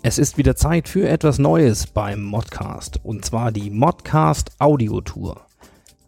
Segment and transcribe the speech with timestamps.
[0.00, 5.40] Es ist wieder Zeit für etwas Neues beim Modcast und zwar die Modcast Audio Tour.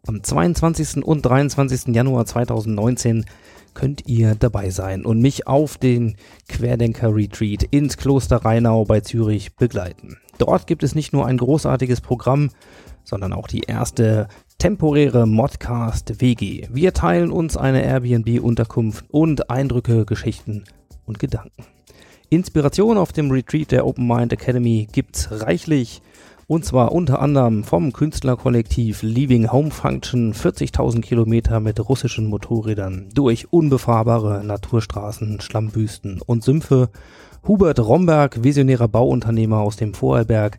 [0.06, 1.04] Am 22.
[1.04, 1.92] und 23.
[1.94, 3.26] Januar 2019
[3.74, 6.16] könnt ihr dabei sein und mich auf den
[6.48, 10.18] Querdenker Retreat ins Kloster Rheinau bei Zürich begleiten.
[10.38, 12.50] Dort gibt es nicht nur ein großartiges Programm,
[13.02, 14.28] sondern auch die erste
[14.58, 16.68] temporäre Modcast WG.
[16.70, 20.62] Wir teilen uns eine Airbnb-Unterkunft und Eindrücke, Geschichten
[21.06, 21.64] und Gedanken.
[22.32, 26.00] Inspiration auf dem Retreat der Open Mind Academy gibt's reichlich.
[26.46, 33.52] Und zwar unter anderem vom Künstlerkollektiv Leaving Home Function 40.000 Kilometer mit russischen Motorrädern durch
[33.52, 36.90] unbefahrbare Naturstraßen, Schlammbüsten und Sümpfe.
[37.48, 40.58] Hubert Romberg, visionärer Bauunternehmer aus dem Vorarlberg,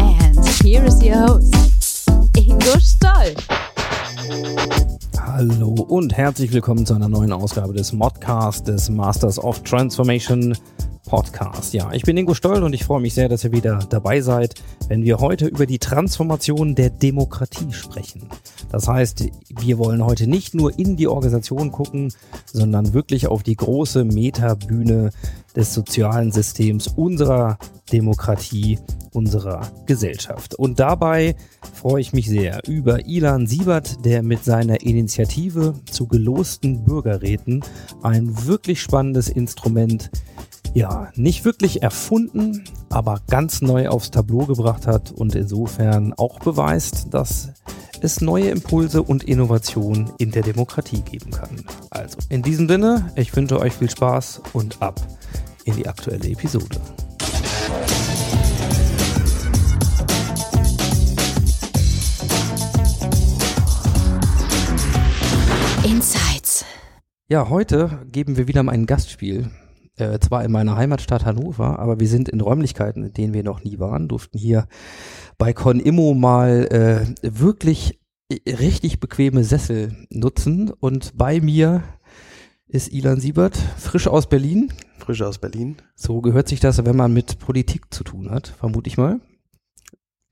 [0.00, 2.08] And here is your host,
[2.38, 3.34] Ingo Stoll.
[5.20, 10.73] Hallo und herzlich willkommen zu einer neuen Ausgabe des Modcast des Masters of Transformation Podcast.
[11.72, 14.54] Ja, ich bin Ingo Stoll und ich freue mich sehr, dass ihr wieder dabei seid,
[14.88, 18.28] wenn wir heute über die Transformation der Demokratie sprechen.
[18.72, 19.24] Das heißt,
[19.60, 22.12] wir wollen heute nicht nur in die Organisation gucken,
[22.52, 25.10] sondern wirklich auf die große Metabühne
[25.54, 27.58] des sozialen Systems unserer
[27.92, 28.80] Demokratie,
[29.12, 30.56] unserer Gesellschaft.
[30.56, 31.36] Und dabei
[31.74, 37.62] freue ich mich sehr über Ilan Siebert, der mit seiner Initiative zu gelosten Bürgerräten
[38.02, 40.10] ein wirklich spannendes Instrument
[40.72, 47.12] ja, nicht wirklich erfunden, aber ganz neu aufs Tableau gebracht hat und insofern auch beweist,
[47.12, 47.52] dass
[48.00, 51.64] es neue Impulse und Innovationen in der Demokratie geben kann.
[51.90, 55.00] Also, in diesem Sinne, ich wünsche euch viel Spaß und ab
[55.64, 56.80] in die aktuelle Episode.
[65.84, 66.64] Insights.
[67.28, 69.50] Ja, heute geben wir wieder mal ein Gastspiel
[69.96, 73.62] äh, zwar in meiner Heimatstadt Hannover, aber wir sind in Räumlichkeiten, in denen wir noch
[73.62, 74.66] nie waren, durften hier
[75.38, 78.00] bei Conimmo mal äh, wirklich
[78.46, 81.82] richtig bequeme Sessel nutzen und bei mir
[82.66, 84.72] ist Ilan Siebert, frisch aus Berlin.
[84.98, 85.76] Frisch aus Berlin.
[85.94, 89.20] So gehört sich das, wenn man mit Politik zu tun hat, vermute ich mal.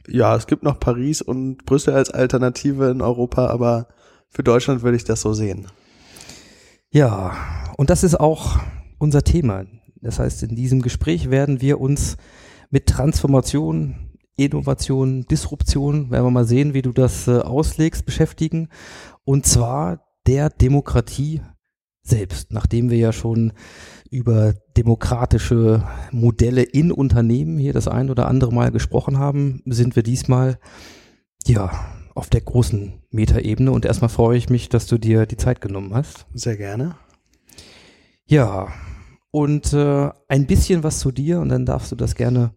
[0.09, 3.87] Ja, es gibt noch Paris und Brüssel als Alternative in Europa, aber
[4.29, 5.69] für Deutschland würde ich das so sehen.
[6.91, 7.37] Ja,
[7.77, 8.59] und das ist auch
[9.03, 9.65] unser Thema.
[10.01, 12.17] Das heißt, in diesem Gespräch werden wir uns
[12.71, 13.97] mit Transformation,
[14.37, 18.69] Innovation, Disruption, werden wir mal sehen, wie du das äh, auslegst, beschäftigen.
[19.25, 21.43] Und zwar der Demokratie
[22.03, 23.53] selbst, nachdem wir ja schon
[24.09, 30.03] über demokratische Modelle in Unternehmen hier das ein oder andere Mal gesprochen haben, sind wir
[30.03, 30.59] diesmal
[31.45, 31.71] ja
[32.15, 35.95] auf der großen Metaebene und erstmal freue ich mich, dass du dir die Zeit genommen
[35.95, 36.27] hast.
[36.35, 36.97] Sehr gerne.
[38.27, 38.69] Ja,
[39.33, 42.55] und äh, ein bisschen was zu dir und dann darfst du das gerne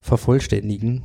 [0.00, 1.04] vervollständigen.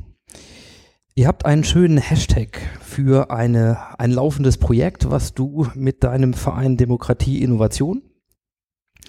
[1.14, 6.76] Ihr habt einen schönen Hashtag für eine, ein laufendes Projekt, was du mit deinem Verein
[6.76, 8.02] Demokratie Innovation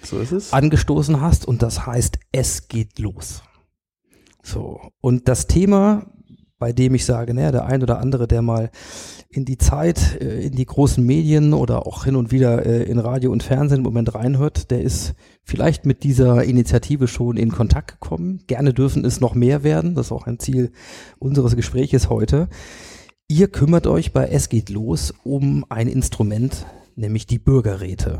[0.02, 0.52] so ist es.
[0.52, 3.42] angestoßen hast und das heißt, es geht los.
[4.42, 6.12] So, und das Thema,
[6.62, 8.70] bei dem ich sage, naja, der ein oder andere, der mal
[9.28, 13.00] in die Zeit, äh, in die großen Medien oder auch hin und wieder äh, in
[13.00, 18.00] Radio und Fernsehen im Moment reinhört, der ist vielleicht mit dieser Initiative schon in Kontakt
[18.00, 18.44] gekommen.
[18.46, 19.96] Gerne dürfen es noch mehr werden.
[19.96, 20.70] Das ist auch ein Ziel
[21.18, 22.48] unseres Gespräches heute.
[23.26, 26.64] Ihr kümmert euch bei Es geht los um ein Instrument
[26.94, 28.18] nämlich die Bürgerräte.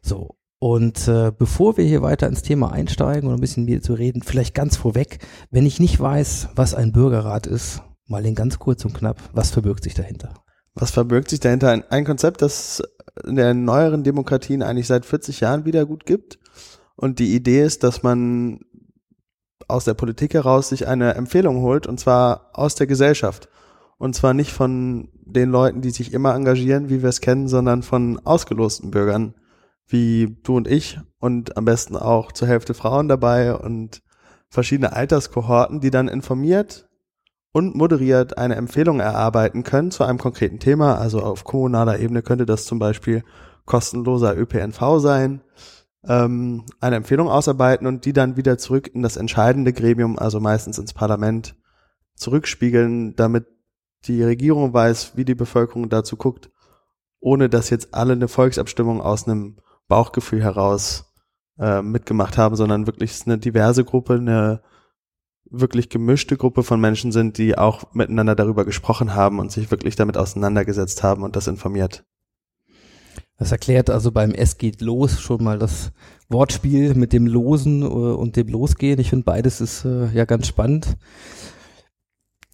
[0.00, 0.36] So.
[0.62, 4.22] Und äh, bevor wir hier weiter ins Thema einsteigen und ein bisschen mehr zu reden,
[4.22, 5.18] vielleicht ganz vorweg,
[5.50, 9.50] wenn ich nicht weiß, was ein Bürgerrat ist, mal in ganz kurz und knapp, was
[9.50, 10.34] verbirgt sich dahinter?
[10.74, 11.70] Was verbirgt sich dahinter?
[11.70, 12.80] Ein, ein Konzept, das
[13.26, 16.38] in den neueren Demokratien eigentlich seit 40 Jahren wieder gut gibt.
[16.94, 18.60] Und die Idee ist, dass man
[19.66, 23.48] aus der Politik heraus sich eine Empfehlung holt, und zwar aus der Gesellschaft.
[23.98, 27.82] Und zwar nicht von den Leuten, die sich immer engagieren, wie wir es kennen, sondern
[27.82, 29.34] von ausgelosten Bürgern,
[29.92, 34.02] wie du und ich und am besten auch zur Hälfte Frauen dabei und
[34.48, 36.88] verschiedene Alterskohorten, die dann informiert
[37.52, 40.96] und moderiert eine Empfehlung erarbeiten können zu einem konkreten Thema.
[40.98, 43.22] Also auf kommunaler Ebene könnte das zum Beispiel
[43.64, 45.42] kostenloser ÖPNV sein,
[46.08, 50.78] ähm, eine Empfehlung ausarbeiten und die dann wieder zurück in das entscheidende Gremium, also meistens
[50.78, 51.54] ins Parlament,
[52.14, 53.46] zurückspiegeln, damit
[54.04, 56.50] die Regierung weiß, wie die Bevölkerung dazu guckt,
[57.20, 61.12] ohne dass jetzt alle eine Volksabstimmung aus einem Bauchgefühl heraus
[61.58, 64.62] äh, mitgemacht haben, sondern wirklich eine diverse Gruppe, eine
[65.52, 69.96] wirklich gemischte Gruppe von Menschen sind, die auch miteinander darüber gesprochen haben und sich wirklich
[69.96, 72.04] damit auseinandergesetzt haben und das informiert.
[73.38, 75.92] Das erklärt also beim Es geht los schon mal das
[76.28, 79.00] Wortspiel mit dem Losen äh, und dem Losgehen.
[79.00, 80.96] Ich finde beides ist äh, ja ganz spannend.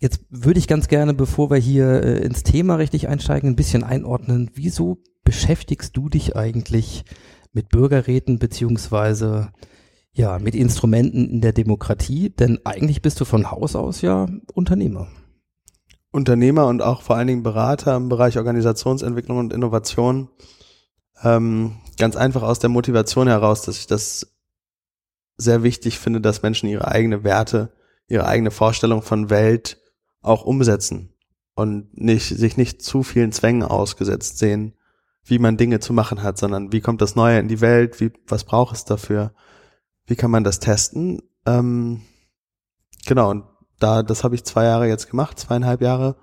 [0.01, 3.85] Jetzt würde ich ganz gerne, bevor wir hier äh, ins Thema richtig einsteigen, ein bisschen
[3.85, 4.51] einordnen.
[4.55, 4.99] Wieso
[5.29, 7.05] beschäftigst du dich eigentlich
[7.53, 9.53] mit Bürgerräten beziehungsweise
[10.11, 15.07] ja, mit Instrumenten in der Demokratie, denn eigentlich bist du von Haus aus ja Unternehmer.
[16.13, 20.31] Unternehmer und auch vor allen Dingen Berater im Bereich Organisationsentwicklung und Innovation.
[21.23, 24.35] Ähm, ganz einfach aus der Motivation heraus, dass ich das
[25.37, 27.75] sehr wichtig finde, dass Menschen ihre eigene Werte,
[28.07, 29.77] ihre eigene Vorstellung von Welt
[30.23, 31.13] auch umsetzen
[31.55, 34.73] und nicht, sich nicht zu vielen Zwängen ausgesetzt sehen,
[35.29, 38.13] wie man Dinge zu machen hat, sondern wie kommt das Neue in die Welt, wie,
[38.27, 39.33] was braucht es dafür?
[40.07, 41.23] Wie kann man das testen?
[41.47, 42.03] Ähm,
[43.07, 43.45] genau, und
[43.79, 46.17] da, das habe ich zwei Jahre jetzt gemacht, zweieinhalb Jahre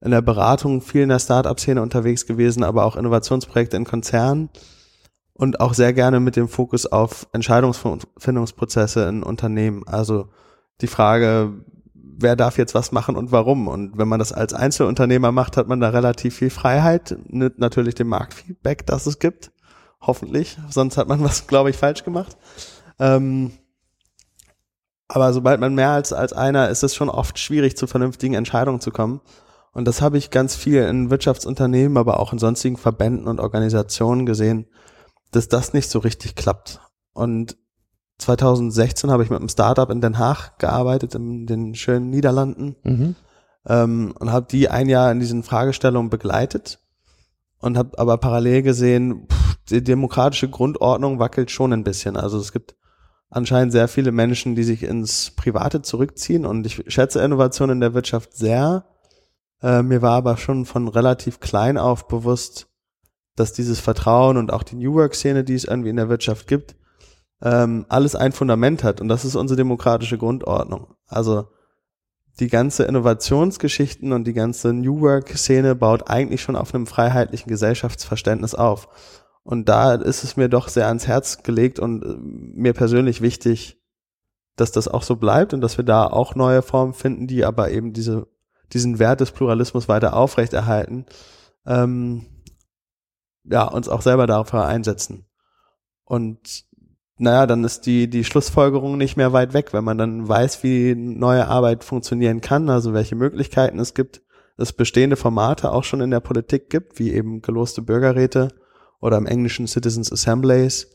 [0.00, 4.50] in der Beratung, viel in der Start-up-Szene unterwegs gewesen, aber auch Innovationsprojekte in Konzernen
[5.32, 9.82] und auch sehr gerne mit dem Fokus auf Entscheidungsfindungsprozesse in Unternehmen.
[9.86, 10.28] Also
[10.80, 11.52] die Frage,
[12.18, 13.68] wer darf jetzt was machen und warum?
[13.68, 17.94] Und wenn man das als Einzelunternehmer macht, hat man da relativ viel Freiheit, nimmt natürlich
[17.94, 19.52] dem Marktfeedback, das es gibt.
[20.00, 20.58] Hoffentlich.
[20.70, 22.36] Sonst hat man was, glaube ich, falsch gemacht.
[22.98, 23.52] Ähm,
[25.08, 28.80] aber sobald man mehr als, als einer, ist es schon oft schwierig, zu vernünftigen Entscheidungen
[28.80, 29.20] zu kommen.
[29.72, 34.24] Und das habe ich ganz viel in Wirtschaftsunternehmen, aber auch in sonstigen Verbänden und Organisationen
[34.24, 34.66] gesehen,
[35.32, 36.80] dass das nicht so richtig klappt.
[37.12, 37.56] Und
[38.18, 43.14] 2016 habe ich mit einem Startup in Den Haag gearbeitet, in den schönen Niederlanden, mhm.
[43.66, 46.78] ähm, und habe die ein Jahr in diesen Fragestellungen begleitet
[47.58, 52.16] und habe aber parallel gesehen, pff, die demokratische Grundordnung wackelt schon ein bisschen.
[52.16, 52.76] Also es gibt
[53.30, 57.94] anscheinend sehr viele Menschen, die sich ins Private zurückziehen und ich schätze Innovation in der
[57.94, 58.84] Wirtschaft sehr.
[59.62, 62.68] Äh, mir war aber schon von relativ klein auf bewusst,
[63.34, 66.76] dass dieses Vertrauen und auch die New Work-Szene, die es irgendwie in der Wirtschaft gibt,
[67.42, 70.94] ähm, alles ein Fundament hat und das ist unsere demokratische Grundordnung.
[71.06, 71.48] Also
[72.40, 78.54] die ganze Innovationsgeschichten und die ganze New Work-Szene baut eigentlich schon auf einem freiheitlichen Gesellschaftsverständnis
[78.54, 78.88] auf.
[79.44, 83.80] Und da ist es mir doch sehr ans Herz gelegt und äh, mir persönlich wichtig,
[84.56, 87.70] dass das auch so bleibt und dass wir da auch neue Formen finden, die aber
[87.70, 88.26] eben diese,
[88.72, 91.06] diesen Wert des Pluralismus weiter aufrechterhalten,
[91.66, 92.26] ähm,
[93.44, 95.26] ja, uns auch selber dafür einsetzen.
[96.04, 96.64] Und
[97.16, 100.94] naja, dann ist die, die Schlussfolgerung nicht mehr weit weg, wenn man dann weiß, wie
[100.94, 104.22] neue Arbeit funktionieren kann, also welche Möglichkeiten es gibt,
[104.56, 108.48] es bestehende Formate auch schon in der Politik gibt, wie eben geloste Bürgerräte,
[109.00, 110.90] oder im Englischen Citizens Assemblies,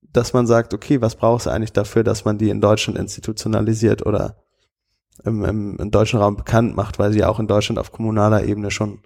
[0.00, 4.06] dass man sagt, okay, was brauchst du eigentlich dafür, dass man die in Deutschland institutionalisiert
[4.06, 4.42] oder
[5.24, 8.70] im, im, im deutschen Raum bekannt macht, weil sie auch in Deutschland auf kommunaler Ebene
[8.70, 9.02] schon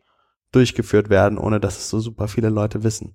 [0.52, 3.14] durchgeführt werden, ohne dass es so super viele Leute wissen.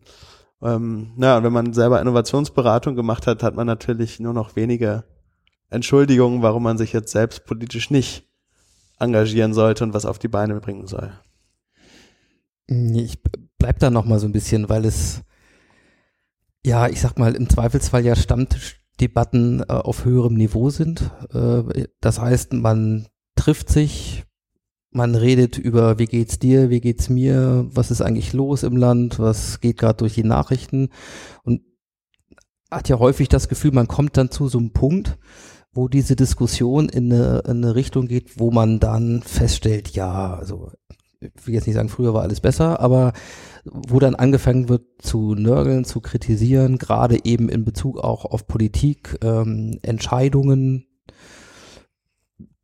[0.61, 5.03] Ähm, und wenn man selber Innovationsberatung gemacht hat, hat man natürlich nur noch wenige
[5.69, 8.27] Entschuldigungen, warum man sich jetzt selbst politisch nicht
[8.99, 11.13] engagieren sollte und was auf die Beine bringen soll.
[12.67, 13.19] Ich
[13.57, 15.23] bleib da noch mal so ein bisschen, weil es
[16.65, 21.11] ja, ich sag mal, im Zweifelsfall ja Stammtischdebatten äh, auf höherem Niveau sind.
[21.33, 24.25] Äh, das heißt, man trifft sich,
[24.91, 29.19] man redet über, wie geht's dir, wie geht's mir, was ist eigentlich los im Land,
[29.19, 30.89] was geht gerade durch die Nachrichten?
[31.43, 31.61] Und
[32.71, 35.17] hat ja häufig das Gefühl, man kommt dann zu so einem Punkt,
[35.71, 40.71] wo diese Diskussion in eine, in eine Richtung geht, wo man dann feststellt, ja, also
[41.21, 43.13] ich will jetzt nicht sagen, früher war alles besser, aber
[43.65, 49.17] wo dann angefangen wird zu nörgeln, zu kritisieren, gerade eben in Bezug auch auf Politik,
[49.21, 50.85] ähm, Entscheidungen,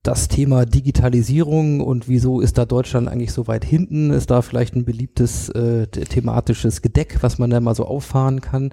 [0.06, 4.12] das Thema Digitalisierung und wieso ist da Deutschland eigentlich so weit hinten?
[4.12, 8.72] Ist da vielleicht ein beliebtes äh, thematisches Gedeck, was man da mal so auffahren kann?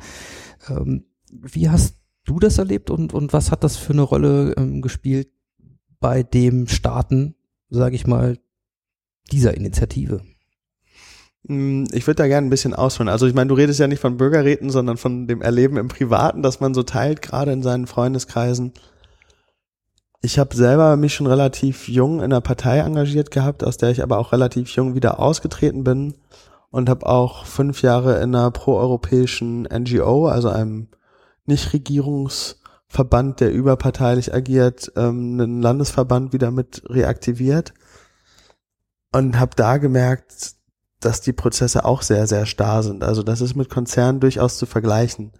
[0.68, 4.82] Ähm, wie hast du das erlebt und, und was hat das für eine Rolle ähm,
[4.82, 5.28] gespielt
[6.00, 7.34] bei dem Starten,
[7.70, 8.38] sage ich mal,
[9.30, 10.20] dieser Initiative?
[11.48, 13.08] Hm, Ich würde da gerne ein bisschen ausholen.
[13.08, 16.42] Also ich meine, du redest ja nicht von Bürgerräten, sondern von dem Erleben im Privaten,
[16.42, 18.72] das man so teilt, gerade in seinen Freundeskreisen.
[20.24, 24.04] Ich habe selber mich schon relativ jung in einer Partei engagiert gehabt, aus der ich
[24.04, 26.14] aber auch relativ jung wieder ausgetreten bin
[26.70, 30.86] und habe auch fünf Jahre in einer proeuropäischen NGO, also einem
[31.46, 37.74] Nichtregierungsverband, der überparteilich agiert, ähm, einen Landesverband wieder mit reaktiviert
[39.10, 40.54] und habe da gemerkt,
[41.00, 43.02] dass die Prozesse auch sehr, sehr starr sind.
[43.02, 45.32] Also das ist mit Konzernen durchaus zu vergleichen.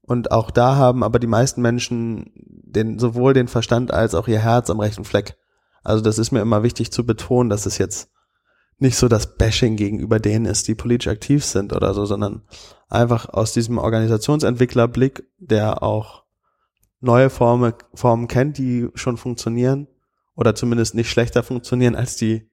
[0.00, 2.32] Und auch da haben aber die meisten Menschen
[2.70, 5.36] den, sowohl den Verstand als auch ihr Herz am rechten Fleck.
[5.82, 8.10] Also das ist mir immer wichtig zu betonen, dass es jetzt
[8.78, 12.42] nicht so das Bashing gegenüber denen ist, die politisch aktiv sind oder so, sondern
[12.88, 16.24] einfach aus diesem Organisationsentwicklerblick, der auch
[17.00, 19.88] neue Formen, Formen kennt, die schon funktionieren
[20.34, 22.48] oder zumindest nicht schlechter funktionieren als die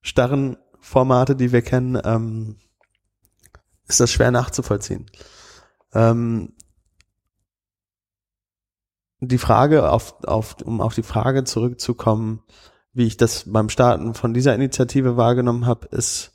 [0.00, 2.56] starren Formate, die wir kennen, ähm,
[3.86, 5.06] ist das schwer nachzuvollziehen.
[5.92, 6.54] Ähm,
[9.20, 12.42] die Frage, auf, auf, um auf die Frage zurückzukommen,
[12.92, 16.32] wie ich das beim Starten von dieser Initiative wahrgenommen habe, ist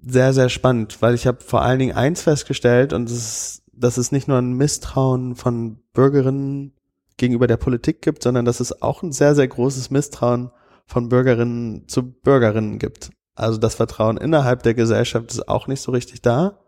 [0.00, 3.96] sehr, sehr spannend, weil ich habe vor allen Dingen eins festgestellt und das ist, dass
[3.96, 6.74] es nicht nur ein Misstrauen von Bürgerinnen
[7.16, 10.50] gegenüber der Politik gibt, sondern dass es auch ein sehr, sehr großes Misstrauen
[10.86, 13.10] von Bürgerinnen zu Bürgerinnen gibt.
[13.34, 16.60] Also das Vertrauen innerhalb der Gesellschaft ist auch nicht so richtig da.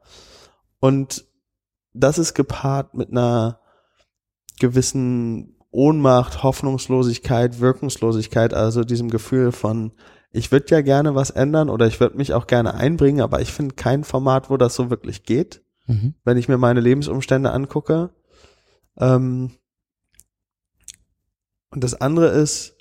[0.81, 1.27] Und
[1.93, 3.61] das ist gepaart mit einer
[4.59, 9.93] gewissen Ohnmacht, Hoffnungslosigkeit, Wirkungslosigkeit, also diesem Gefühl von,
[10.33, 13.53] ich würde ja gerne was ändern oder ich würde mich auch gerne einbringen, aber ich
[13.53, 16.15] finde kein Format, wo das so wirklich geht, Mhm.
[16.25, 18.11] wenn ich mir meine Lebensumstände angucke.
[18.99, 19.53] Ähm
[21.71, 22.77] und das andere ist,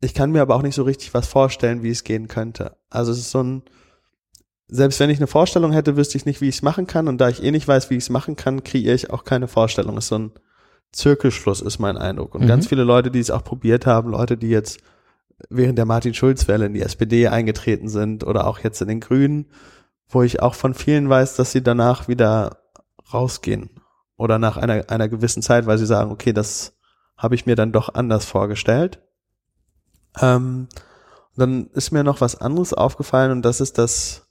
[0.00, 2.76] ich kann mir aber auch nicht so richtig was vorstellen, wie es gehen könnte.
[2.90, 3.62] Also es ist so ein,
[4.68, 7.08] selbst wenn ich eine Vorstellung hätte, wüsste ich nicht, wie ich es machen kann.
[7.08, 9.48] Und da ich eh nicht weiß, wie ich es machen kann, kreiere ich auch keine
[9.48, 9.96] Vorstellung.
[9.96, 10.32] Ist so ein
[10.92, 12.34] Zirkelschluss, ist mein Eindruck.
[12.34, 12.46] Und Mhm.
[12.48, 14.80] ganz viele Leute, die es auch probiert haben, Leute, die jetzt
[15.50, 19.46] während der Martin-Schulz-Welle in die SPD eingetreten sind oder auch jetzt in den Grünen,
[20.08, 22.58] wo ich auch von vielen weiß, dass sie danach wieder
[23.12, 23.70] rausgehen.
[24.16, 26.74] Oder nach einer, einer gewissen Zeit, weil sie sagen, okay, das
[27.18, 29.00] habe ich mir dann doch anders vorgestellt.
[30.20, 30.68] Ähm,
[31.36, 34.25] dann ist mir noch was anderes aufgefallen und das ist, dass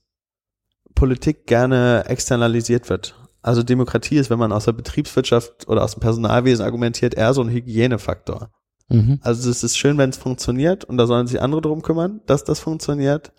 [0.95, 3.15] Politik gerne externalisiert wird.
[3.41, 7.41] Also Demokratie ist, wenn man aus der Betriebswirtschaft oder aus dem Personalwesen argumentiert, eher so
[7.41, 8.49] ein Hygienefaktor.
[8.89, 9.19] Mhm.
[9.21, 12.43] Also es ist schön, wenn es funktioniert und da sollen sich andere drum kümmern, dass
[12.43, 13.33] das funktioniert.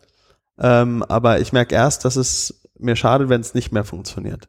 [0.59, 4.49] Ähm, aber ich merke erst, dass es mir schadet, wenn es nicht mehr funktioniert.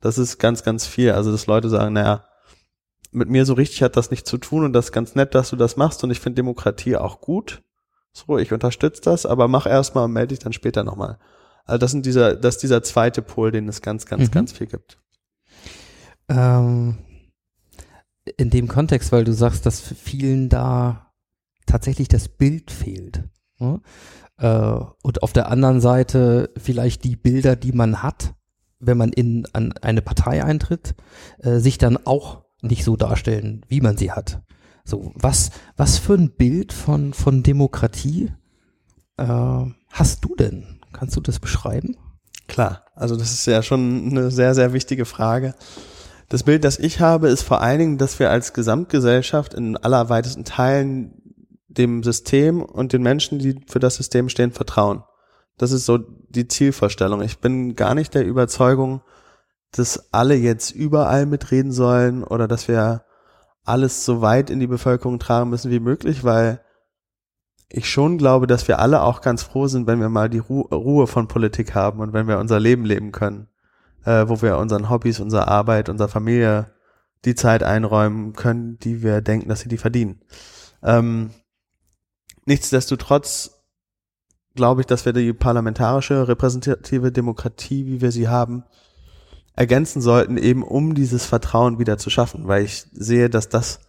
[0.00, 1.12] Das ist ganz, ganz viel.
[1.12, 2.24] Also dass Leute sagen, naja,
[3.12, 5.50] mit mir so richtig hat das nichts zu tun und das ist ganz nett, dass
[5.50, 7.62] du das machst und ich finde Demokratie auch gut.
[8.12, 11.18] So, ich unterstütze das, aber mach erstmal und melde dich dann später nochmal.
[11.66, 14.30] Also das sind dieser, das ist dieser zweite Pol, den es ganz, ganz, Mhm.
[14.30, 14.98] ganz viel gibt.
[16.28, 16.98] Ähm,
[18.36, 21.12] in dem Kontext, weil du sagst, dass vielen da
[21.66, 23.24] tatsächlich das Bild fehlt.
[23.58, 23.80] Ne?
[24.38, 28.34] Äh, und auf der anderen Seite vielleicht die Bilder, die man hat,
[28.78, 30.94] wenn man in an eine Partei eintritt,
[31.38, 34.42] äh, sich dann auch nicht so darstellen, wie man sie hat.
[34.84, 38.32] So, was, was für ein Bild von, von Demokratie
[39.16, 40.75] äh, hast du denn?
[40.96, 41.94] Kannst du das beschreiben?
[42.48, 45.54] Klar, also das ist ja schon eine sehr, sehr wichtige Frage.
[46.30, 50.44] Das Bild, das ich habe, ist vor allen Dingen, dass wir als Gesamtgesellschaft in allerweitesten
[50.44, 51.34] Teilen
[51.68, 55.04] dem System und den Menschen, die für das System stehen, vertrauen.
[55.58, 57.20] Das ist so die Zielvorstellung.
[57.20, 59.02] Ich bin gar nicht der Überzeugung,
[59.72, 63.04] dass alle jetzt überall mitreden sollen oder dass wir
[63.64, 66.62] alles so weit in die Bevölkerung tragen müssen wie möglich, weil
[67.68, 70.62] ich schon glaube, dass wir alle auch ganz froh sind, wenn wir mal die Ru
[70.62, 73.48] Ruhe von Politik haben und wenn wir unser Leben leben können,
[74.04, 76.72] äh, wo wir unseren Hobbys, unserer Arbeit, unserer Familie
[77.24, 80.20] die Zeit einräumen können, die wir denken, dass sie die verdienen.
[80.82, 81.30] Ähm,
[82.44, 83.56] nichtsdestotrotz
[84.54, 88.64] glaube ich, dass wir die parlamentarische repräsentative Demokratie, wie wir sie haben,
[89.54, 93.80] ergänzen sollten, eben um dieses Vertrauen wieder zu schaffen, weil ich sehe, dass das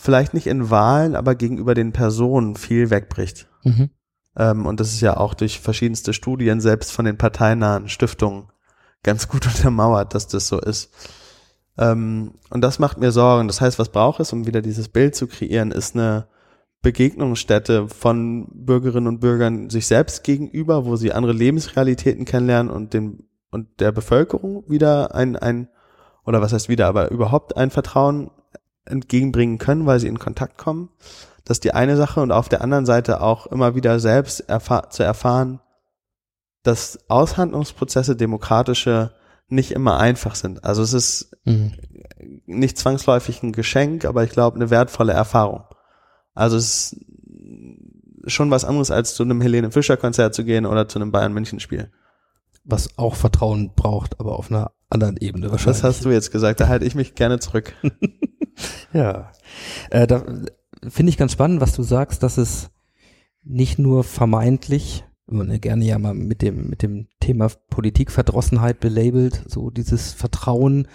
[0.00, 3.48] vielleicht nicht in Wahlen, aber gegenüber den Personen viel wegbricht.
[3.64, 3.90] Mhm.
[4.36, 8.48] Ähm, und das ist ja auch durch verschiedenste Studien, selbst von den parteinahen Stiftungen,
[9.02, 10.92] ganz gut untermauert, dass das so ist.
[11.76, 13.48] Ähm, und das macht mir Sorgen.
[13.48, 16.26] Das heißt, was braucht es, um wieder dieses Bild zu kreieren, ist eine
[16.82, 23.24] Begegnungsstätte von Bürgerinnen und Bürgern sich selbst gegenüber, wo sie andere Lebensrealitäten kennenlernen und den
[23.50, 25.68] und der Bevölkerung wieder ein, ein
[26.24, 28.30] oder was heißt wieder, aber überhaupt ein Vertrauen
[28.88, 30.88] entgegenbringen können, weil sie in Kontakt kommen.
[31.44, 34.90] Das ist die eine Sache und auf der anderen Seite auch immer wieder selbst erfahr
[34.90, 35.60] zu erfahren,
[36.62, 39.12] dass Aushandlungsprozesse demokratische
[39.48, 40.64] nicht immer einfach sind.
[40.64, 41.72] Also es ist Mhm.
[42.44, 45.64] nicht zwangsläufig ein Geschenk, aber ich glaube eine wertvolle Erfahrung.
[46.34, 50.86] Also es ist schon was anderes als zu einem Helene Fischer Konzert zu gehen oder
[50.88, 51.90] zu einem Bayern München Spiel.
[52.64, 55.80] Was auch Vertrauen braucht, aber auf einer anderen Ebene wahrscheinlich.
[55.80, 57.72] Das hast du jetzt gesagt, da halte ich mich gerne zurück.
[58.92, 59.32] Ja.
[59.90, 60.24] Äh, da
[60.88, 62.70] finde ich ganz spannend, was du sagst, dass es
[63.44, 70.12] nicht nur vermeintlich, gerne ja mal mit dem, mit dem Thema Politikverdrossenheit belabelt, so dieses
[70.12, 70.88] Vertrauen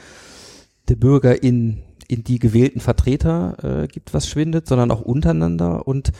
[0.89, 5.87] der Bürger in, in die gewählten Vertreter äh, gibt, was schwindet, sondern auch untereinander.
[5.87, 6.11] Und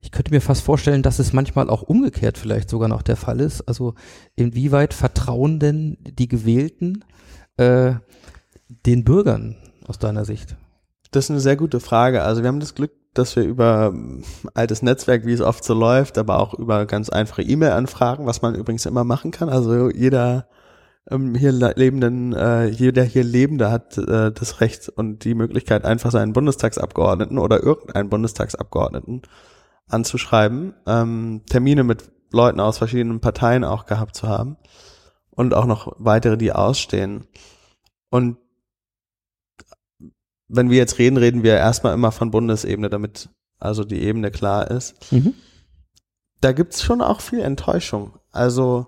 [0.00, 3.40] ich könnte mir fast vorstellen, dass es manchmal auch umgekehrt vielleicht sogar noch der Fall
[3.40, 3.62] ist.
[3.62, 3.94] Also
[4.36, 7.04] inwieweit vertrauen denn die Gewählten
[7.56, 7.94] äh,
[8.68, 10.56] den Bürgern aus deiner Sicht?
[11.14, 12.22] Das ist eine sehr gute Frage.
[12.22, 15.72] Also wir haben das Glück, dass wir über ähm, altes Netzwerk, wie es oft so
[15.72, 19.48] läuft, aber auch über ganz einfache E-Mail-Anfragen, was man übrigens immer machen kann.
[19.48, 20.48] Also jeder
[21.08, 25.84] ähm, hier le- lebenden, äh, jeder hier Lebende hat äh, das Recht und die Möglichkeit,
[25.84, 29.22] einfach seinen Bundestagsabgeordneten oder irgendeinen Bundestagsabgeordneten
[29.86, 34.56] anzuschreiben, ähm, Termine mit Leuten aus verschiedenen Parteien auch gehabt zu haben
[35.30, 37.28] und auch noch weitere, die ausstehen.
[38.10, 38.38] Und
[40.48, 44.70] wenn wir jetzt reden, reden wir erstmal immer von Bundesebene, damit also die Ebene klar
[44.70, 44.94] ist.
[46.40, 48.18] Da gibt's schon auch viel Enttäuschung.
[48.30, 48.86] Also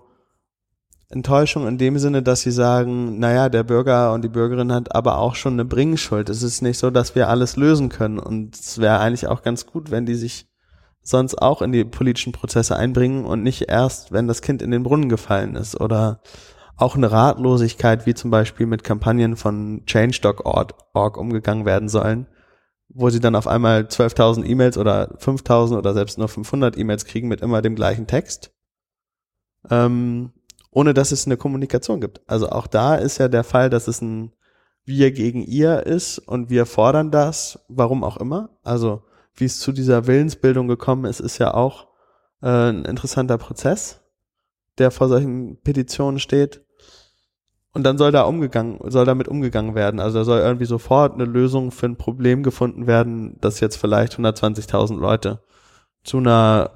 [1.09, 5.17] Enttäuschung in dem Sinne, dass sie sagen, naja, der Bürger und die Bürgerin hat aber
[5.19, 6.29] auch schon eine Bringschuld.
[6.29, 8.19] Es ist nicht so, dass wir alles lösen können.
[8.19, 10.47] Und es wäre eigentlich auch ganz gut, wenn die sich
[11.01, 14.83] sonst auch in die politischen Prozesse einbringen und nicht erst, wenn das Kind in den
[14.83, 16.19] Brunnen gefallen ist oder
[16.77, 22.27] auch eine Ratlosigkeit, wie zum Beispiel mit Kampagnen von Change.org umgegangen werden sollen,
[22.89, 27.27] wo sie dann auf einmal 12.000 E-Mails oder 5.000 oder selbst nur 500 E-Mails kriegen
[27.27, 28.51] mit immer dem gleichen Text,
[29.71, 30.31] ähm,
[30.69, 32.21] ohne dass es eine Kommunikation gibt.
[32.27, 34.31] Also auch da ist ja der Fall, dass es ein
[34.85, 38.57] Wir gegen ihr ist und wir fordern das, warum auch immer.
[38.63, 39.01] Also
[39.33, 41.87] wie es zu dieser Willensbildung gekommen ist, ist ja auch
[42.41, 44.01] äh, ein interessanter Prozess,
[44.77, 46.66] der vor solchen Petitionen steht.
[47.77, 49.99] Und dann soll da umgegangen, soll damit umgegangen werden.
[49.99, 54.15] Also da soll irgendwie sofort eine Lösung für ein Problem gefunden werden, das jetzt vielleicht
[54.15, 55.43] 120.000 Leute
[56.03, 56.71] zu einer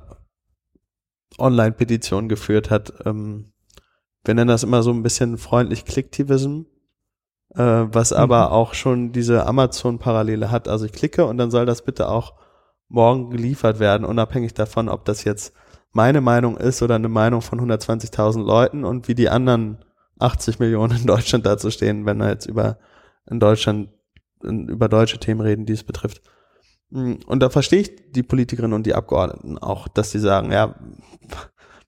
[1.40, 2.94] Online-Petition geführt hat.
[3.04, 3.46] Ähm,
[4.24, 6.66] wir nennen das immer so ein bisschen freundlich Clicktivism,
[7.56, 10.68] äh, was aber auch schon diese Amazon-Parallele hat.
[10.68, 12.36] Also ich klicke und dann soll das bitte auch
[12.90, 15.56] morgen geliefert werden, unabhängig davon, ob das jetzt
[15.94, 19.80] meine Meinung ist oder eine Meinung von 120.000 Leuten und wie die anderen
[20.21, 22.77] 80 Millionen in Deutschland dazu stehen, wenn wir jetzt über
[23.29, 23.89] in Deutschland
[24.41, 26.21] über deutsche Themen reden, die es betrifft.
[26.89, 30.75] Mm, Und da verstehe ich die Politikerinnen und die Abgeordneten auch, dass sie sagen, ja,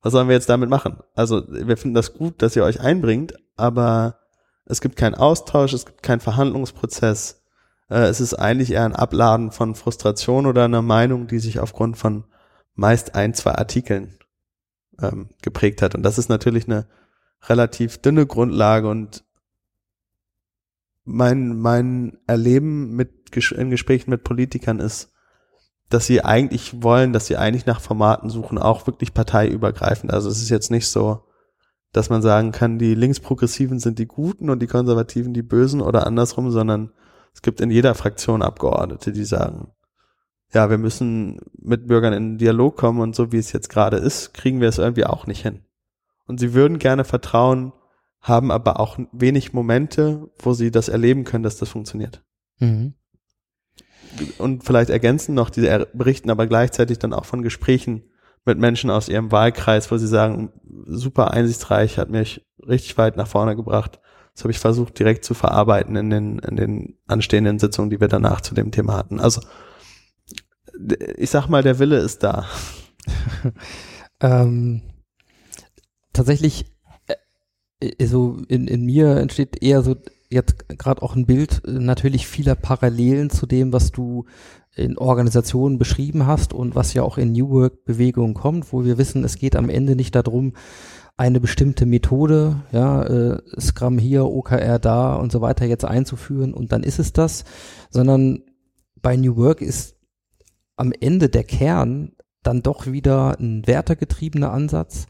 [0.01, 0.99] was sollen wir jetzt damit machen?
[1.15, 4.19] Also wir finden das gut, dass ihr euch einbringt, aber
[4.65, 7.43] es gibt keinen Austausch, es gibt keinen Verhandlungsprozess.
[7.89, 11.97] Äh, Es ist eigentlich eher ein Abladen von Frustration oder einer Meinung, die sich aufgrund
[11.97, 12.25] von
[12.75, 14.17] meist ein, zwei Artikeln
[15.01, 15.95] ähm, geprägt hat.
[15.95, 16.87] Und das ist natürlich eine
[17.47, 19.23] relativ dünne Grundlage und
[21.05, 25.11] mein, mein Erleben mit, in Gesprächen mit Politikern ist,
[25.89, 30.11] dass sie eigentlich wollen, dass sie eigentlich nach Formaten suchen, auch wirklich parteiübergreifend.
[30.11, 31.23] Also es ist jetzt nicht so,
[31.91, 36.07] dass man sagen kann, die Linksprogressiven sind die Guten und die Konservativen die Bösen oder
[36.07, 36.91] andersrum, sondern
[37.33, 39.71] es gibt in jeder Fraktion Abgeordnete, die sagen,
[40.53, 43.97] ja, wir müssen mit Bürgern in den Dialog kommen und so wie es jetzt gerade
[43.97, 45.59] ist, kriegen wir es irgendwie auch nicht hin.
[46.25, 47.73] Und sie würden gerne Vertrauen,
[48.21, 52.23] haben aber auch wenig Momente, wo sie das erleben können, dass das funktioniert.
[52.59, 52.93] Mhm.
[54.37, 58.03] Und vielleicht ergänzen noch, die er- berichten aber gleichzeitig dann auch von Gesprächen
[58.45, 60.51] mit Menschen aus ihrem Wahlkreis, wo sie sagen,
[60.85, 63.99] super einsichtsreich, hat mich richtig weit nach vorne gebracht.
[64.33, 68.07] Das habe ich versucht direkt zu verarbeiten in den, in den anstehenden Sitzungen, die wir
[68.07, 69.19] danach zu dem Thema hatten.
[69.19, 69.41] Also
[71.17, 72.45] ich sag mal, der Wille ist da.
[74.19, 74.81] Ähm,
[76.13, 76.65] tatsächlich,
[77.79, 79.95] äh, äh, so in, in mir entsteht eher so,
[80.29, 84.25] jetzt gerade auch ein Bild äh, natürlich vieler Parallelen zu dem, was du
[84.75, 88.97] in Organisationen beschrieben hast und was ja auch in New Work Bewegungen kommt, wo wir
[88.97, 90.53] wissen, es geht am Ende nicht darum,
[91.15, 96.71] eine bestimmte Methode, ja, äh, Scrum hier, OKR da und so weiter jetzt einzuführen und
[96.71, 97.43] dann ist es das,
[97.91, 98.41] sondern
[98.99, 99.95] bei New Work ist
[100.75, 105.05] am Ende der Kern dann doch wieder ein wertegetriebener Ansatz.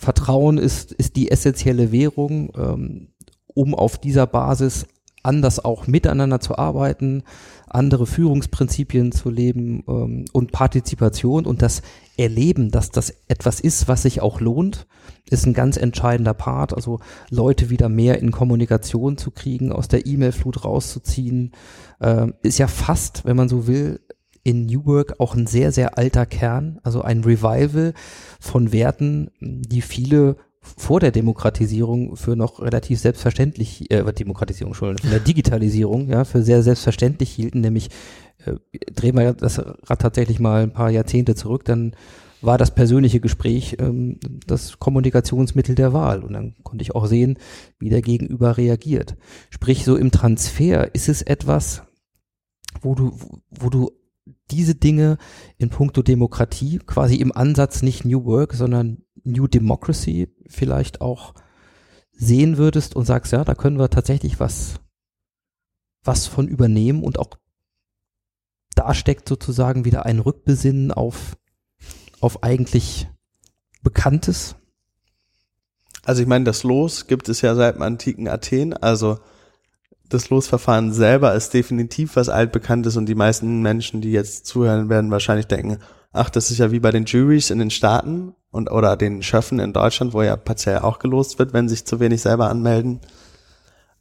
[0.00, 3.08] Vertrauen ist, ist die essentielle Währung, ähm,
[3.46, 4.86] um auf dieser Basis
[5.22, 7.22] anders auch miteinander zu arbeiten,
[7.66, 11.82] andere Führungsprinzipien zu leben ähm, und Partizipation und das
[12.16, 14.86] Erleben, dass das etwas ist, was sich auch lohnt,
[15.28, 16.72] ist ein ganz entscheidender Part.
[16.72, 21.52] Also Leute wieder mehr in Kommunikation zu kriegen, aus der E-Mail-Flut rauszuziehen,
[22.00, 24.00] äh, ist ja fast, wenn man so will,
[24.42, 27.94] in New Work auch ein sehr, sehr alter Kern, also ein Revival
[28.40, 35.10] von Werten, die viele vor der Demokratisierung für noch relativ selbstverständlich, äh, Demokratisierung, schon, von
[35.10, 37.88] der Digitalisierung, ja, für sehr selbstverständlich hielten, nämlich
[38.44, 38.54] äh,
[38.92, 41.94] drehen wir das Rad tatsächlich mal ein paar Jahrzehnte zurück, dann
[42.42, 46.22] war das persönliche Gespräch ähm, das Kommunikationsmittel der Wahl.
[46.22, 47.38] Und dann konnte ich auch sehen,
[47.78, 49.16] wie der Gegenüber reagiert.
[49.50, 51.82] Sprich, so im Transfer ist es etwas,
[52.80, 53.12] wo du,
[53.50, 53.90] wo du
[54.50, 55.18] diese Dinge
[55.58, 61.34] in puncto Demokratie quasi im Ansatz nicht New Work, sondern New Democracy vielleicht auch
[62.12, 64.80] sehen würdest und sagst, ja, da können wir tatsächlich was,
[66.04, 67.30] was von übernehmen und auch
[68.74, 71.36] da steckt sozusagen wieder ein Rückbesinnen auf,
[72.20, 73.08] auf eigentlich
[73.82, 74.56] Bekanntes.
[76.04, 79.18] Also ich meine, das Los gibt es ja seit dem antiken Athen, also
[80.10, 85.10] das Losverfahren selber ist definitiv was altbekanntes und die meisten Menschen, die jetzt zuhören, werden
[85.10, 85.78] wahrscheinlich denken,
[86.12, 89.60] ach, das ist ja wie bei den Juries in den Staaten und oder den Schöffen
[89.60, 93.00] in Deutschland, wo ja partiell auch gelost wird, wenn sich zu wenig selber anmelden.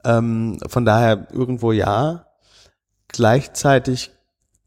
[0.03, 2.25] Ähm, von daher irgendwo ja.
[3.07, 4.11] Gleichzeitig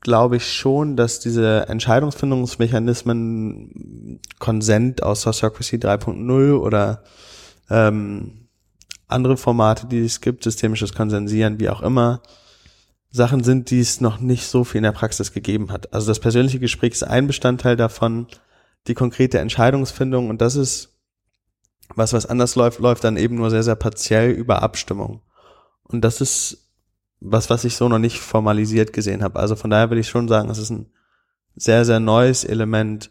[0.01, 7.03] glaube ich schon, dass diese Entscheidungsfindungsmechanismen Konsent aus Sociocracy 3.0 oder
[7.71, 8.42] ähm,
[9.13, 12.23] andere Formate, die es gibt, systemisches Konsensieren, wie auch immer,
[13.11, 15.93] Sachen sind, die es noch nicht so viel in der Praxis gegeben hat.
[15.93, 18.27] Also das persönliche Gespräch ist ein Bestandteil davon,
[18.87, 20.89] die konkrete Entscheidungsfindung und das ist
[21.95, 25.21] was, was anders läuft, läuft dann eben nur sehr, sehr partiell über Abstimmung.
[25.83, 26.71] Und das ist
[27.21, 29.39] was, was ich so noch nicht formalisiert gesehen habe.
[29.39, 30.91] Also von daher würde ich schon sagen, es ist ein
[31.55, 33.11] sehr, sehr neues Element,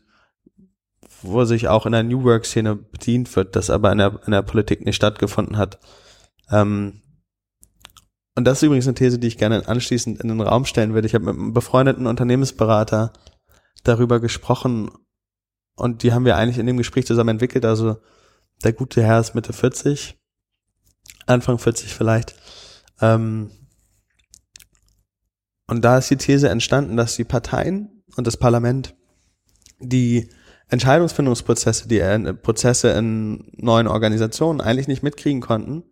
[1.21, 4.41] wo sich auch in der New Work-Szene bedient wird, das aber in der, in der
[4.41, 5.79] Politik nicht stattgefunden hat.
[6.49, 7.01] Ähm,
[8.35, 11.07] und das ist übrigens eine These, die ich gerne anschließend in den Raum stellen würde.
[11.07, 13.13] Ich habe mit einem befreundeten Unternehmensberater
[13.83, 14.89] darüber gesprochen
[15.75, 17.65] und die haben wir eigentlich in dem Gespräch zusammen entwickelt.
[17.65, 17.97] Also
[18.63, 20.17] der gute Herr ist Mitte 40,
[21.25, 22.35] Anfang 40 vielleicht.
[23.01, 23.51] Ähm,
[25.67, 28.95] und da ist die These entstanden, dass die Parteien und das Parlament
[29.79, 30.29] die
[30.71, 35.83] Entscheidungsfindungsprozesse, die äh, Prozesse in neuen Organisationen eigentlich nicht mitkriegen konnten,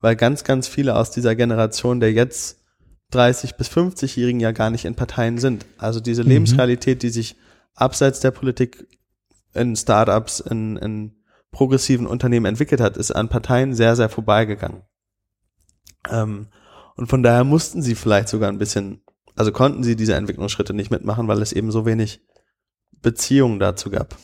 [0.00, 2.64] weil ganz, ganz viele aus dieser Generation der jetzt
[3.10, 5.66] 30 bis 50-Jährigen ja gar nicht in Parteien sind.
[5.76, 6.30] Also diese mhm.
[6.30, 7.36] Lebensrealität, die sich
[7.74, 8.86] abseits der Politik
[9.54, 11.14] in Startups, in, in
[11.50, 14.82] progressiven Unternehmen entwickelt hat, ist an Parteien sehr, sehr vorbeigegangen.
[16.10, 16.48] Ähm,
[16.96, 19.02] und von daher mussten sie vielleicht sogar ein bisschen,
[19.36, 22.22] also konnten sie diese Entwicklungsschritte nicht mitmachen, weil es eben so wenig
[23.02, 24.16] Beziehungen dazu gab.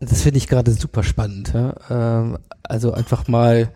[0.00, 1.52] Das finde ich gerade super spannend.
[1.52, 1.74] Ja?
[1.90, 3.72] Ähm, also einfach mal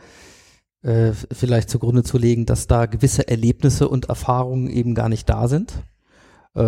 [0.83, 5.49] äh, vielleicht zugrunde zu legen, dass da gewisse Erlebnisse und Erfahrungen eben gar nicht da
[5.49, 5.73] sind.
[6.55, 6.61] Äh,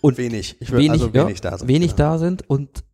[0.00, 1.68] und wenig, ich wenig, also wenig ja, da sind.
[1.68, 2.10] Wenig genau.
[2.10, 2.84] da sind und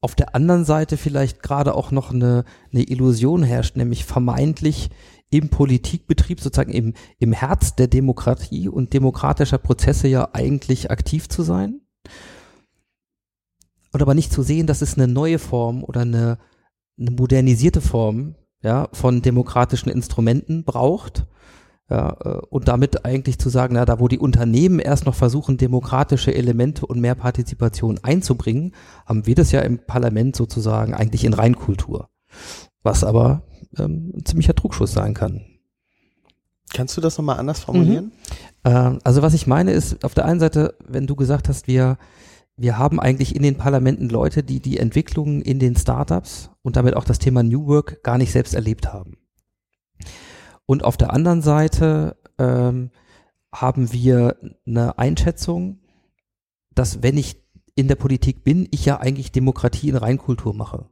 [0.00, 4.90] auf der anderen Seite vielleicht gerade auch noch eine, eine Illusion herrscht, nämlich vermeintlich
[5.30, 11.42] im Politikbetrieb, sozusagen im, im Herz der Demokratie und demokratischer Prozesse ja eigentlich aktiv zu
[11.42, 11.81] sein.
[13.92, 16.38] Und aber nicht zu sehen, dass es eine neue Form oder eine,
[16.98, 21.26] eine modernisierte Form ja, von demokratischen Instrumenten braucht.
[21.90, 25.58] Ja, äh, und damit eigentlich zu sagen, na, da wo die Unternehmen erst noch versuchen,
[25.58, 28.72] demokratische Elemente und mehr Partizipation einzubringen,
[29.04, 32.08] haben wir das ja im Parlament sozusagen eigentlich in Reinkultur.
[32.82, 33.42] Was aber
[33.78, 35.51] ähm, ein ziemlicher Druckschuss sein kann.
[36.72, 38.06] Kannst du das nochmal anders formulieren?
[38.06, 38.12] Mhm.
[38.64, 41.98] Ähm, also was ich meine ist, auf der einen Seite, wenn du gesagt hast, wir,
[42.56, 46.96] wir haben eigentlich in den Parlamenten Leute, die die Entwicklungen in den Startups und damit
[46.96, 49.16] auch das Thema New Work gar nicht selbst erlebt haben.
[50.66, 52.90] Und auf der anderen Seite ähm,
[53.54, 55.80] haben wir eine Einschätzung,
[56.74, 57.42] dass wenn ich
[57.74, 60.86] in der Politik bin, ich ja eigentlich Demokratie in Reinkultur mache.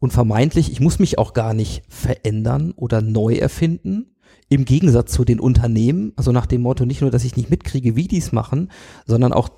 [0.00, 4.16] Und vermeintlich, ich muss mich auch gar nicht verändern oder neu erfinden.
[4.48, 7.94] Im Gegensatz zu den Unternehmen, also nach dem Motto nicht nur, dass ich nicht mitkriege,
[7.94, 8.70] wie die es machen,
[9.06, 9.50] sondern auch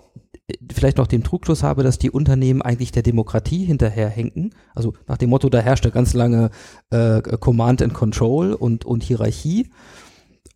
[0.48, 4.52] äh, vielleicht noch den Trugschluss habe, dass die Unternehmen eigentlich der Demokratie hinterherhinken.
[4.74, 6.50] Also nach dem Motto, da herrschte ganz lange
[6.90, 9.70] äh, Command and Control und, und Hierarchie.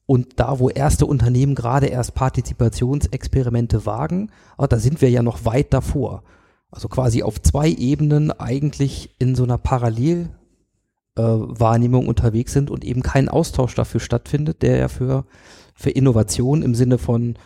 [0.04, 5.44] Und da, wo erste Unternehmen gerade erst Partizipationsexperimente wagen, ah, da sind wir ja noch
[5.44, 6.24] weit davor.
[6.70, 13.02] Also quasi auf zwei Ebenen eigentlich in so einer Parallelwahrnehmung äh, unterwegs sind und eben
[13.02, 15.24] kein Austausch dafür stattfindet, der ja für,
[15.74, 17.38] für Innovation im Sinne von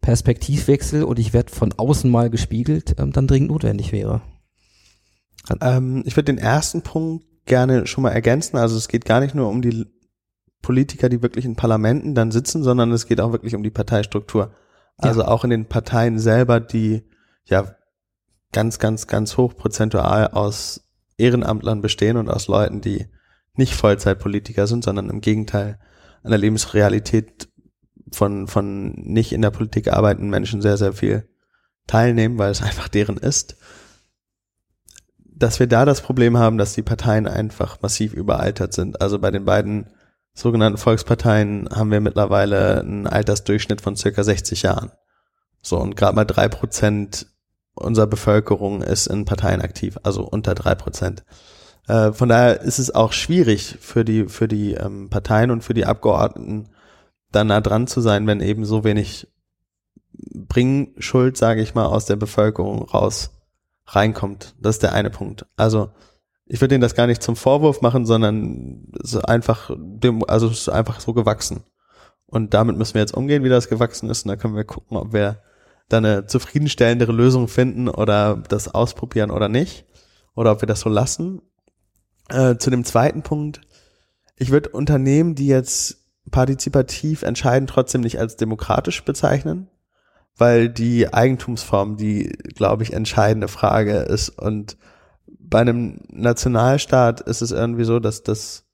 [0.00, 4.20] Perspektivwechsel und ich werde von außen mal gespiegelt, ähm, dann dringend notwendig wäre.
[5.60, 8.56] Ähm, ich würde den ersten Punkt gerne schon mal ergänzen.
[8.56, 9.86] Also es geht gar nicht nur um die
[10.60, 14.52] Politiker, die wirklich in Parlamenten dann sitzen, sondern es geht auch wirklich um die Parteistruktur.
[14.96, 15.28] Also ja.
[15.28, 17.02] auch in den Parteien selber, die
[17.44, 17.74] ja
[18.52, 23.06] ganz, ganz, ganz hoch prozentual aus Ehrenamtlern bestehen und aus Leuten, die
[23.54, 25.78] nicht Vollzeitpolitiker sind, sondern im Gegenteil
[26.22, 27.48] an der Lebensrealität
[28.12, 31.28] von, von nicht in der Politik arbeitenden Menschen sehr, sehr viel
[31.86, 33.56] teilnehmen, weil es einfach deren ist.
[35.18, 39.00] Dass wir da das Problem haben, dass die Parteien einfach massiv überaltert sind.
[39.00, 39.90] Also bei den beiden
[40.34, 44.92] sogenannten Volksparteien haben wir mittlerweile einen Altersdurchschnitt von circa 60 Jahren.
[45.62, 47.26] So, und gerade mal drei Prozent
[47.74, 51.24] unserer Bevölkerung ist in Parteien aktiv, also unter drei Prozent.
[51.88, 55.74] Äh, von daher ist es auch schwierig für die, für die ähm, Parteien und für
[55.74, 56.68] die Abgeordneten,
[57.30, 59.28] da nah dran zu sein, wenn eben so wenig
[60.12, 63.30] Bringschuld, sage ich mal, aus der Bevölkerung raus
[63.86, 64.54] reinkommt.
[64.60, 65.46] Das ist der eine Punkt.
[65.56, 65.90] Also
[66.46, 69.70] ich würde Ihnen das gar nicht zum Vorwurf machen, sondern es ist einfach,
[70.28, 71.64] also es ist einfach so gewachsen.
[72.26, 74.24] Und damit müssen wir jetzt umgehen, wie das gewachsen ist.
[74.24, 75.42] Und da können wir gucken, ob wir
[75.88, 79.84] da eine zufriedenstellendere Lösung finden oder das ausprobieren oder nicht.
[80.34, 81.42] Oder ob wir das so lassen.
[82.28, 83.60] Äh, zu dem zweiten Punkt.
[84.36, 85.98] Ich würde Unternehmen, die jetzt
[86.30, 89.68] partizipativ entscheiden, trotzdem nicht als demokratisch bezeichnen,
[90.36, 94.30] weil die Eigentumsform die, glaube ich, entscheidende Frage ist.
[94.30, 94.78] Und
[95.26, 98.64] bei einem Nationalstaat ist es irgendwie so, dass das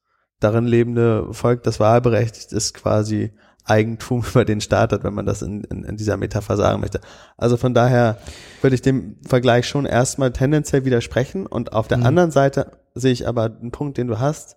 [0.40, 3.32] darin lebende Volk, das wahlberechtigt ist, quasi
[3.68, 7.00] Eigentum über den Staat hat, wenn man das in, in, in dieser Metapher sagen möchte.
[7.36, 8.18] Also von daher
[8.62, 11.46] würde ich dem Vergleich schon erstmal tendenziell widersprechen.
[11.46, 12.06] Und auf der mhm.
[12.06, 14.56] anderen Seite sehe ich aber den Punkt, den du hast,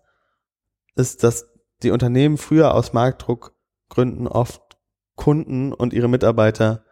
[0.95, 1.47] ist, dass
[1.84, 4.62] die Unternehmen früher aus Marktdruckgründen oft
[5.15, 6.84] Kunden und ihre Mitarbeiter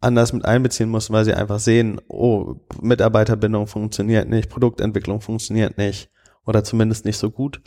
[0.00, 6.10] anders mit einbeziehen mussten, weil sie einfach sehen, oh, Mitarbeiterbindung funktioniert nicht, Produktentwicklung funktioniert nicht
[6.44, 7.60] oder zumindest nicht so gut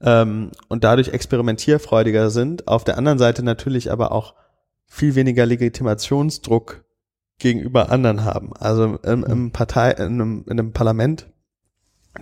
[0.00, 2.68] ähm, und dadurch experimentierfreudiger sind.
[2.68, 4.34] Auf der anderen Seite natürlich aber auch
[4.86, 6.84] viel weniger Legitimationsdruck
[7.38, 8.52] gegenüber anderen haben.
[8.54, 11.28] Also im, im Partei, in einem, in einem Parlament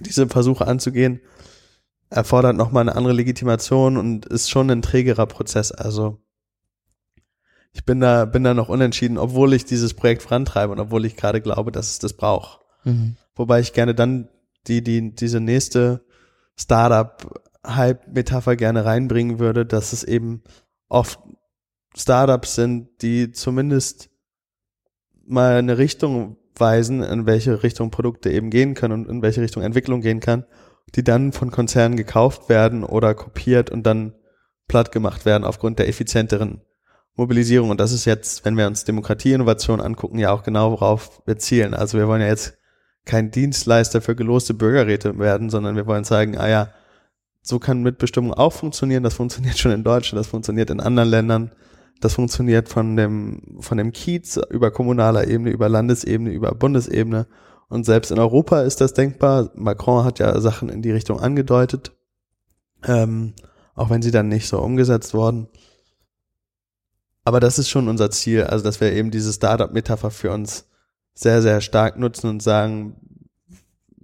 [0.00, 1.20] diese Versuche anzugehen,
[2.10, 5.72] erfordert nochmal eine andere Legitimation und ist schon ein trägerer Prozess.
[5.72, 6.18] Also
[7.72, 11.16] ich bin da, bin da noch unentschieden, obwohl ich dieses Projekt vorantreibe und obwohl ich
[11.16, 12.60] gerade glaube, dass es das braucht.
[12.84, 13.16] Mhm.
[13.34, 14.28] Wobei ich gerne dann
[14.66, 16.04] die, die, diese nächste
[16.56, 20.42] Startup Hype-Metapher gerne reinbringen würde, dass es eben
[20.88, 21.18] oft
[21.96, 24.10] Startups sind, die zumindest
[25.26, 29.62] mal eine Richtung weisen, in welche Richtung Produkte eben gehen können und in welche Richtung
[29.62, 30.44] Entwicklung gehen kann,
[30.94, 34.14] die dann von Konzernen gekauft werden oder kopiert und dann
[34.68, 36.62] platt gemacht werden aufgrund der effizienteren
[37.14, 37.70] Mobilisierung.
[37.70, 41.74] Und das ist jetzt, wenn wir uns Demokratieinnovation angucken, ja auch genau worauf wir zielen.
[41.74, 42.58] Also wir wollen ja jetzt
[43.04, 46.68] kein Dienstleister für geloste Bürgerräte werden, sondern wir wollen zeigen, ah ja,
[47.46, 49.04] so kann Mitbestimmung auch funktionieren.
[49.04, 51.52] Das funktioniert schon in Deutschland, das funktioniert in anderen Ländern.
[52.00, 57.26] Das funktioniert von dem, von dem Kiez über kommunaler Ebene, über Landesebene, über Bundesebene.
[57.68, 59.50] Und selbst in Europa ist das denkbar.
[59.54, 61.92] Macron hat ja Sachen in die Richtung angedeutet,
[62.84, 63.32] ähm,
[63.74, 65.48] auch wenn sie dann nicht so umgesetzt wurden.
[67.24, 70.68] Aber das ist schon unser Ziel, also dass wir eben diese Startup-Metapher für uns
[71.14, 72.96] sehr, sehr stark nutzen und sagen,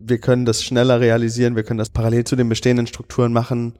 [0.05, 3.79] wir können das schneller realisieren, wir können das parallel zu den bestehenden Strukturen machen,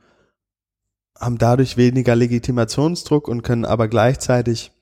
[1.19, 4.73] haben dadurch weniger Legitimationsdruck und können aber gleichzeitig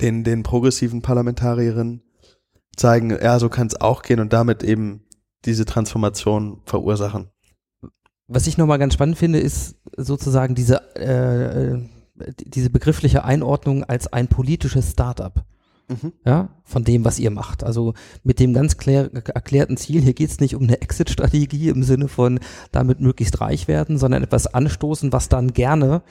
[0.00, 2.02] den, den progressiven Parlamentarierinnen
[2.76, 5.04] zeigen, ja, so kann es auch gehen und damit eben
[5.44, 7.30] diese Transformation verursachen.
[8.28, 11.86] Was ich nochmal ganz spannend finde, ist sozusagen diese, äh, äh
[12.36, 15.42] diese begriffliche Einordnung als ein politisches Startup
[15.90, 16.12] mhm.
[16.24, 17.64] ja, von dem, was ihr macht.
[17.64, 21.82] Also mit dem ganz klär, erklärten Ziel, hier geht es nicht um eine Exit-Strategie im
[21.82, 22.40] Sinne von
[22.72, 26.02] damit möglichst reich werden, sondern etwas anstoßen, was dann gerne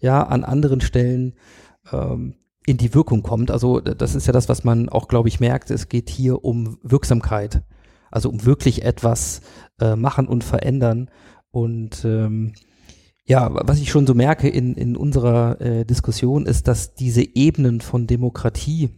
[0.00, 1.34] ja an anderen Stellen
[1.92, 2.34] ähm,
[2.66, 3.50] in die Wirkung kommt.
[3.50, 5.70] Also das ist ja das, was man auch, glaube ich, merkt.
[5.70, 7.62] Es geht hier um Wirksamkeit.
[8.10, 9.40] Also um wirklich etwas
[9.80, 11.10] äh, machen und verändern.
[11.50, 12.52] Und ähm,
[13.24, 17.80] ja, was ich schon so merke in, in unserer äh, Diskussion ist, dass diese Ebenen
[17.80, 18.90] von Demokratie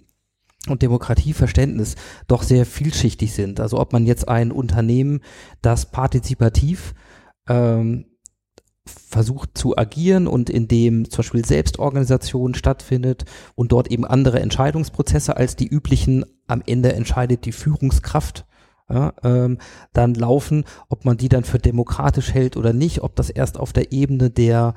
[0.68, 1.96] und Demokratieverständnis
[2.26, 3.60] doch sehr vielschichtig sind.
[3.60, 5.20] Also ob man jetzt ein Unternehmen,
[5.62, 6.94] das partizipativ
[7.48, 8.06] ähm,
[8.84, 15.36] versucht zu agieren und in dem zum Beispiel Selbstorganisation stattfindet und dort eben andere Entscheidungsprozesse
[15.36, 18.46] als die üblichen, am Ende entscheidet die Führungskraft
[18.88, 19.58] ja, ähm,
[19.92, 23.72] dann laufen, ob man die dann für demokratisch hält oder nicht, ob das erst auf
[23.72, 24.74] der Ebene der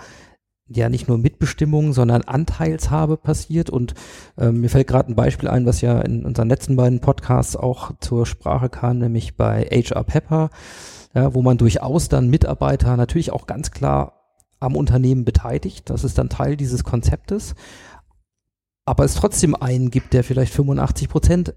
[0.68, 3.70] ja nicht nur Mitbestimmung, sondern Anteilshabe passiert.
[3.70, 3.94] Und
[4.38, 7.92] ähm, mir fällt gerade ein Beispiel ein, was ja in unseren letzten beiden Podcasts auch
[8.00, 10.50] zur Sprache kam, nämlich bei HR Pepper,
[11.14, 14.24] ja, wo man durchaus dann Mitarbeiter natürlich auch ganz klar
[14.60, 15.90] am Unternehmen beteiligt.
[15.90, 17.56] Das ist dann Teil dieses Konzeptes.
[18.86, 21.54] Aber es trotzdem einen gibt, der vielleicht 85 Prozent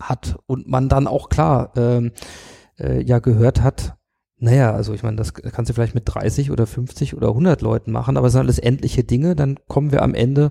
[0.00, 2.12] hat und man dann auch klar ähm,
[2.78, 3.95] äh, ja gehört hat,
[4.38, 7.90] naja, also ich meine, das kannst du vielleicht mit 30 oder 50 oder 100 Leuten
[7.92, 10.50] machen, aber es sind alles endliche Dinge, dann kommen wir am Ende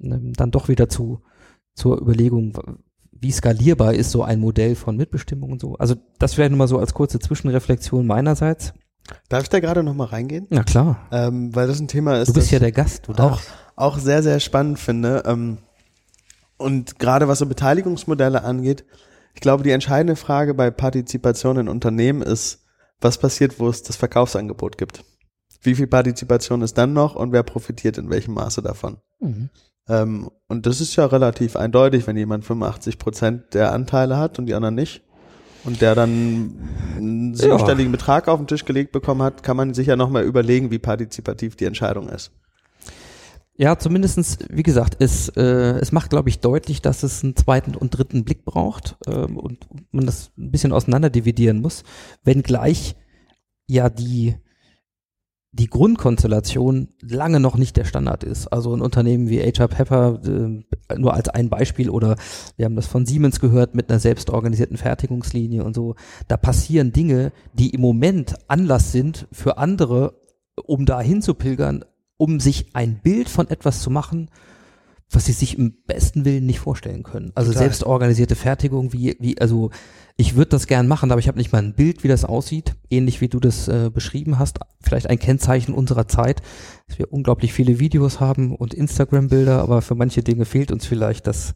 [0.00, 1.22] ähm, dann doch wieder zu
[1.74, 2.56] zur Überlegung,
[3.10, 5.74] wie skalierbar ist so ein Modell von Mitbestimmung und so.
[5.76, 8.72] Also das vielleicht nochmal so als kurze Zwischenreflexion meinerseits.
[9.28, 10.46] Darf ich da gerade nochmal reingehen?
[10.50, 11.08] Na klar.
[11.10, 13.48] Ähm, weil das ein Thema ist, Du bist ja der Gast, du auch, darfst.
[13.76, 15.24] auch sehr, sehr spannend finde.
[15.26, 15.58] Ähm,
[16.56, 18.84] und gerade was so Beteiligungsmodelle angeht,
[19.34, 22.63] ich glaube, die entscheidende Frage bei Partizipation in Unternehmen ist,
[23.00, 25.04] was passiert, wo es das Verkaufsangebot gibt?
[25.62, 28.98] Wie viel Partizipation ist dann noch und wer profitiert in welchem Maße davon?
[29.20, 29.50] Mhm.
[29.88, 34.46] Ähm, und das ist ja relativ eindeutig, wenn jemand 85 Prozent der Anteile hat und
[34.46, 35.02] die anderen nicht.
[35.64, 36.58] Und der dann
[36.96, 40.70] einen siebenstelligen Betrag auf den Tisch gelegt bekommen hat, kann man sich ja nochmal überlegen,
[40.70, 42.32] wie partizipativ die Entscheidung ist.
[43.56, 47.76] Ja, zumindestens, wie gesagt, es, äh, es macht, glaube ich, deutlich, dass es einen zweiten
[47.76, 51.84] und dritten Blick braucht ähm, und man das ein bisschen auseinander dividieren muss,
[52.24, 52.96] wenngleich
[53.68, 54.34] ja die,
[55.52, 58.48] die Grundkonstellation lange noch nicht der Standard ist.
[58.48, 62.16] Also ein Unternehmen wie HR Pepper, äh, nur als ein Beispiel, oder
[62.56, 65.94] wir haben das von Siemens gehört mit einer selbstorganisierten Fertigungslinie und so,
[66.26, 70.20] da passieren Dinge, die im Moment Anlass sind für andere,
[70.56, 71.84] um da hinzupilgern,
[72.24, 74.30] um sich ein Bild von etwas zu machen,
[75.10, 77.32] was sie sich im besten Willen nicht vorstellen können.
[77.34, 77.66] Also Total.
[77.66, 79.70] selbstorganisierte Fertigung, wie, wie, also
[80.16, 82.76] ich würde das gern machen, aber ich habe nicht mal ein Bild, wie das aussieht,
[82.88, 84.58] ähnlich wie du das äh, beschrieben hast.
[84.80, 86.40] Vielleicht ein Kennzeichen unserer Zeit,
[86.88, 91.26] dass wir unglaublich viele Videos haben und Instagram-Bilder, aber für manche Dinge fehlt uns vielleicht
[91.26, 91.54] das,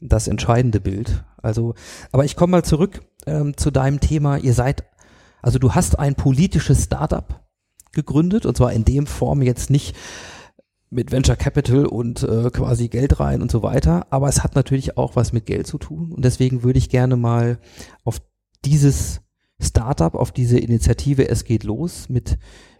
[0.00, 1.24] das entscheidende Bild.
[1.42, 1.74] Also,
[2.12, 4.36] aber ich komme mal zurück ähm, zu deinem Thema.
[4.36, 4.84] Ihr seid,
[5.42, 7.47] also du hast ein politisches Startup
[7.98, 9.96] gegründet und zwar in dem Form jetzt nicht
[10.90, 14.96] mit Venture Capital und äh, quasi Geld rein und so weiter, aber es hat natürlich
[14.96, 16.12] auch was mit Geld zu tun.
[16.12, 17.58] Und deswegen würde ich gerne mal
[18.04, 18.22] auf
[18.64, 19.20] dieses
[19.60, 22.38] Startup, auf diese Initiative Es geht los mit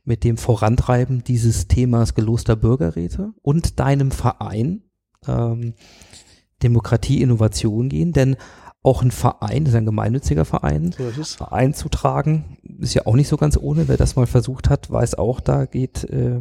[0.09, 4.85] mit dem Vorantreiben dieses Themas geloster Bürgerräte und deinem Verein
[5.27, 5.75] ähm,
[6.63, 8.37] Demokratie Innovation gehen, denn
[8.89, 10.95] auch ein Verein, das ist ein gemeinnütziger Verein,
[11.37, 13.87] So einzutragen, ist ja auch nicht so ganz ohne.
[13.87, 16.41] Wer das mal versucht hat, weiß auch, da geht, äh,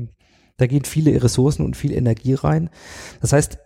[0.56, 2.70] da gehen viele Ressourcen und viel Energie rein.
[3.20, 3.60] Das heißt,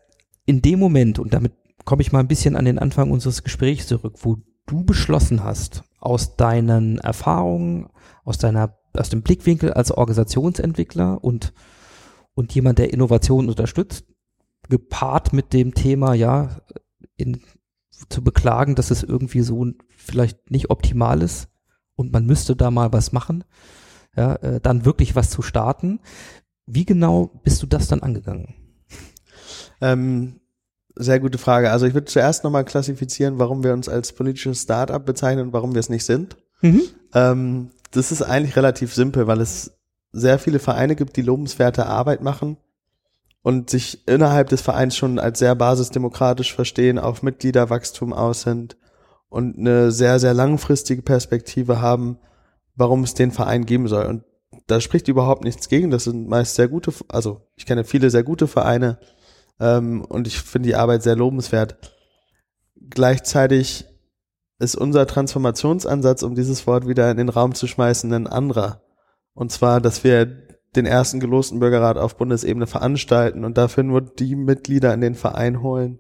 [0.47, 1.53] in dem Moment, und damit
[1.85, 5.83] komme ich mal ein bisschen an den Anfang unseres Gesprächs zurück, wo du beschlossen hast,
[5.99, 7.87] aus deinen Erfahrungen,
[8.23, 11.53] aus deiner, aus dem Blickwinkel als Organisationsentwickler und,
[12.33, 14.05] und jemand, der Innovation unterstützt,
[14.69, 16.61] gepaart mit dem Thema, ja,
[17.15, 17.41] in,
[18.09, 19.65] zu beklagen, dass es irgendwie so
[19.97, 21.49] vielleicht nicht optimal ist
[21.95, 23.43] und man müsste da mal was machen,
[24.15, 25.99] ja, äh, dann wirklich was zu starten.
[26.65, 28.55] Wie genau bist du das dann angegangen?
[29.81, 30.41] Ähm,
[30.95, 31.71] sehr gute Frage.
[31.71, 35.73] Also ich würde zuerst nochmal klassifizieren, warum wir uns als politisches Startup bezeichnen und warum
[35.73, 36.37] wir es nicht sind.
[37.13, 39.77] Ähm, das ist eigentlich relativ simpel, weil es
[40.11, 42.57] sehr viele Vereine gibt, die lobenswerte Arbeit machen
[43.43, 48.77] und sich innerhalb des Vereins schon als sehr basisdemokratisch verstehen, auf Mitgliederwachstum aus sind
[49.29, 52.19] und eine sehr, sehr langfristige Perspektive haben,
[52.75, 54.05] warum es den Verein geben soll.
[54.05, 54.23] Und
[54.67, 55.89] da spricht überhaupt nichts gegen.
[55.89, 58.99] Das sind meist sehr gute, also ich kenne viele sehr gute Vereine
[59.59, 61.77] ähm, und ich finde die Arbeit sehr lobenswert.
[62.89, 63.85] Gleichzeitig
[64.59, 68.83] ist unser Transformationsansatz, um dieses Wort wieder in den Raum zu schmeißen, ein anderer.
[69.33, 74.35] Und zwar, dass wir den ersten gelosten Bürgerrat auf Bundesebene veranstalten und dafür nur die
[74.35, 75.99] Mitglieder in den Verein holen,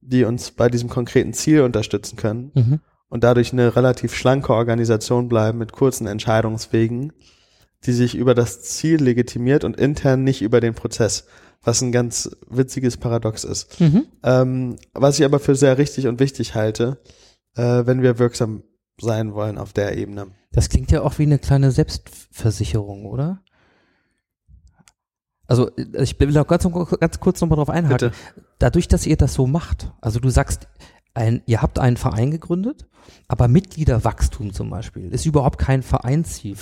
[0.00, 2.80] die uns bei diesem konkreten Ziel unterstützen können Mhm.
[3.08, 7.12] und dadurch eine relativ schlanke Organisation bleiben mit kurzen Entscheidungswegen,
[7.84, 11.26] die sich über das Ziel legitimiert und intern nicht über den Prozess,
[11.62, 13.80] was ein ganz witziges Paradox ist.
[13.80, 14.06] Mhm.
[14.22, 16.98] Ähm, was ich aber für sehr richtig und wichtig halte,
[17.56, 18.62] äh, wenn wir wirksam
[19.00, 20.28] sein wollen auf der Ebene.
[20.52, 23.42] Das klingt ja auch wie eine kleine Selbstversicherung, oder?
[25.46, 26.66] Also ich will auch ganz,
[27.00, 28.10] ganz kurz nochmal drauf einhaken.
[28.10, 28.12] Bitte.
[28.58, 30.68] Dadurch, dass ihr das so macht, also du sagst,
[31.14, 32.86] ein, ihr habt einen Verein gegründet,
[33.28, 36.56] aber Mitgliederwachstum zum Beispiel ist überhaupt kein Vereinsziel.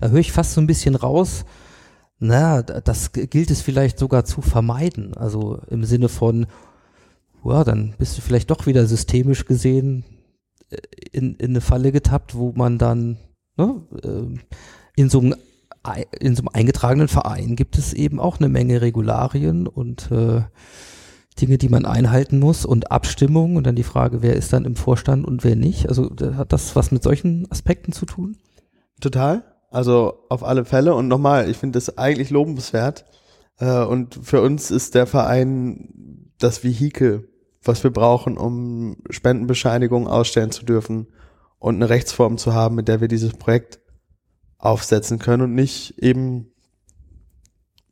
[0.00, 1.44] Da höre ich fast so ein bisschen raus,
[2.18, 5.14] na, das gilt es vielleicht sogar zu vermeiden.
[5.14, 6.46] Also im Sinne von,
[7.44, 10.04] ja, dann bist du vielleicht doch wieder systemisch gesehen
[10.70, 10.76] äh,
[11.12, 13.16] in, in eine Falle getappt, wo man dann
[13.56, 14.40] ne, ähm,
[14.96, 15.36] in so einem ei-
[16.18, 20.42] in so einem eingetragenen Verein gibt es eben auch eine Menge Regularien und äh,
[21.40, 24.76] Dinge, die man einhalten muss und Abstimmung und dann die Frage, wer ist dann im
[24.76, 25.88] Vorstand und wer nicht.
[25.88, 28.36] Also hat das was mit solchen Aspekten zu tun?
[29.00, 29.44] Total.
[29.70, 30.94] Also auf alle Fälle.
[30.94, 33.06] Und nochmal, ich finde das eigentlich lobenswert.
[33.58, 37.28] Äh, Und für uns ist der Verein das Vehikel,
[37.62, 41.08] was wir brauchen, um Spendenbescheinigungen ausstellen zu dürfen
[41.58, 43.80] und eine Rechtsform zu haben, mit der wir dieses Projekt
[44.60, 46.52] aufsetzen können und nicht eben,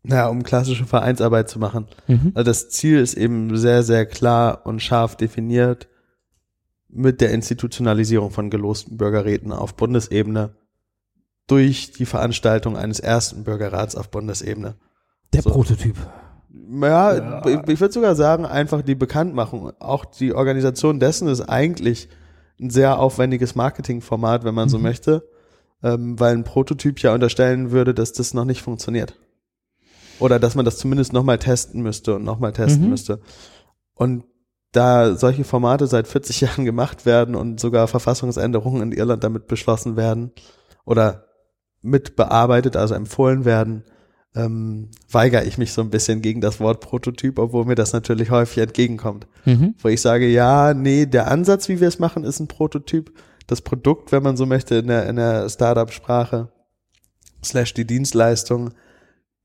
[0.02, 1.86] naja, um klassische Vereinsarbeit zu machen.
[2.34, 5.88] Also das Ziel ist eben sehr, sehr klar und scharf definiert
[6.88, 10.54] mit der Institutionalisierung von gelosten Bürgerräten auf Bundesebene
[11.46, 14.76] durch die Veranstaltung eines ersten Bürgerrats auf Bundesebene.
[15.32, 15.50] Der So.
[15.50, 15.96] Prototyp.
[16.80, 19.72] Ja, ich, ich würde sogar sagen, einfach die Bekanntmachung.
[19.80, 22.08] Auch die Organisation dessen ist eigentlich
[22.60, 25.28] ein sehr aufwendiges Marketingformat, wenn man so möchte,
[25.82, 29.14] ähm, weil ein Prototyp ja unterstellen würde, dass das noch nicht funktioniert.
[30.20, 32.90] Oder dass man das zumindest nochmal testen müsste und nochmal testen Mhm.
[32.90, 33.20] müsste.
[33.94, 34.24] Und
[34.72, 39.96] da solche Formate seit 40 Jahren gemacht werden und sogar Verfassungsänderungen in Irland damit beschlossen
[39.96, 40.32] werden
[40.84, 41.24] oder
[41.80, 43.84] mit bearbeitet, also empfohlen werden,
[44.34, 48.30] ähm, weigere ich mich so ein bisschen gegen das Wort Prototyp, obwohl mir das natürlich
[48.30, 49.26] häufig entgegenkommt.
[49.44, 49.74] Mhm.
[49.78, 53.12] Wo ich sage, ja, nee, der Ansatz, wie wir es machen, ist ein Prototyp.
[53.48, 56.52] Das Produkt, wenn man so möchte, in der, in der Startup-Sprache,
[57.42, 58.74] slash die Dienstleistung,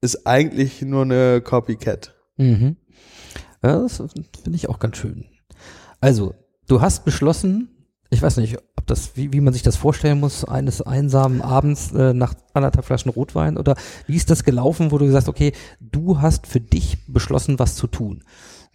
[0.02, 2.14] ist eigentlich nur eine Copycat.
[2.38, 2.76] Mhm.
[3.64, 5.26] Ja, das finde ich auch ganz schön.
[6.02, 6.36] Also,
[6.68, 10.44] du hast beschlossen, ich weiß nicht, ob das, wie, wie man sich das vorstellen muss,
[10.44, 13.76] eines einsamen Abends äh, nach anderthalb Flaschen Rotwein oder
[14.06, 17.88] wie ist das gelaufen, wo du gesagt okay, du hast für dich beschlossen, was zu
[17.88, 18.26] tun.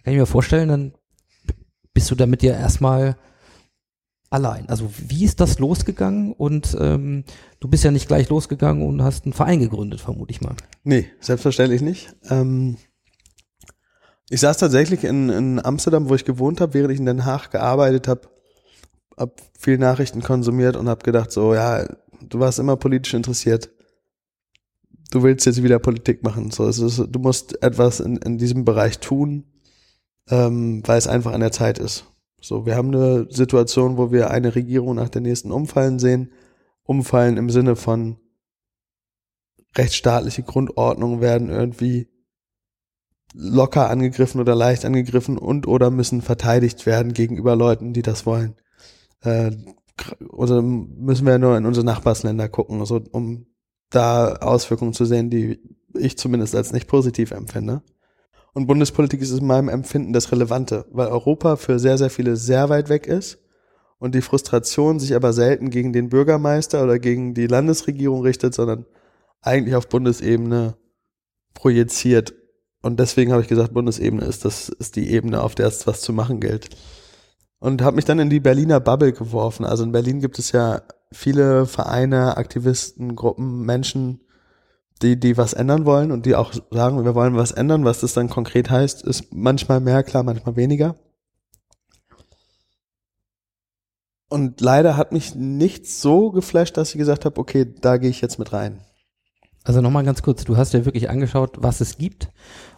[0.03, 0.93] Kann ich mir vorstellen, dann
[1.93, 3.15] bist du damit ja erstmal
[4.29, 4.67] allein.
[4.69, 6.33] Also wie ist das losgegangen?
[6.33, 7.23] Und ähm,
[7.59, 10.55] du bist ja nicht gleich losgegangen und hast einen Verein gegründet, vermute ich mal.
[10.83, 12.15] Nee, selbstverständlich nicht.
[12.29, 12.77] Ähm,
[14.29, 17.49] ich saß tatsächlich in, in Amsterdam, wo ich gewohnt habe, während ich in Den Haag
[17.49, 18.29] gearbeitet habe,
[19.17, 21.85] hab viel Nachrichten konsumiert und habe gedacht, so, ja,
[22.21, 23.71] du warst immer politisch interessiert.
[25.11, 26.51] Du willst jetzt wieder Politik machen.
[26.51, 29.45] So, ist, du musst etwas in, in diesem Bereich tun,
[30.29, 32.05] ähm, weil es einfach an der Zeit ist.
[32.41, 36.31] So, wir haben eine Situation, wo wir eine Regierung nach der nächsten umfallen sehen.
[36.83, 38.17] Umfallen im Sinne von
[39.77, 42.07] rechtsstaatliche Grundordnungen werden irgendwie
[43.33, 48.55] locker angegriffen oder leicht angegriffen und oder müssen verteidigt werden gegenüber Leuten, die das wollen.
[49.21, 49.51] Äh,
[50.29, 53.45] oder müssen wir nur in unsere Nachbarsländer gucken, also um
[53.89, 55.59] da Auswirkungen zu sehen, die
[55.93, 57.81] ich zumindest als nicht positiv empfinde.
[58.59, 62.67] Und Bundespolitik ist in meinem Empfinden das Relevante, weil Europa für sehr, sehr viele sehr
[62.67, 63.37] weit weg ist
[63.99, 68.85] und die Frustration sich aber selten gegen den Bürgermeister oder gegen die Landesregierung richtet, sondern
[69.41, 70.75] eigentlich auf Bundesebene
[71.53, 72.33] projiziert.
[72.81, 76.01] Und deswegen habe ich gesagt, Bundesebene ist das ist die Ebene, auf der es was
[76.01, 76.67] zu machen gilt.
[77.59, 79.63] Und habe mich dann in die Berliner Bubble geworfen.
[79.63, 80.81] Also in Berlin gibt es ja
[81.13, 84.19] viele Vereine, Aktivisten, Gruppen, Menschen,
[85.01, 87.85] die die was ändern wollen und die auch sagen, wir wollen was ändern.
[87.85, 90.95] Was das dann konkret heißt, ist manchmal mehr klar, manchmal weniger.
[94.29, 98.21] Und leider hat mich nichts so geflasht, dass ich gesagt habe, okay, da gehe ich
[98.21, 98.81] jetzt mit rein.
[99.63, 102.29] Also nochmal ganz kurz, du hast dir wirklich angeschaut, was es gibt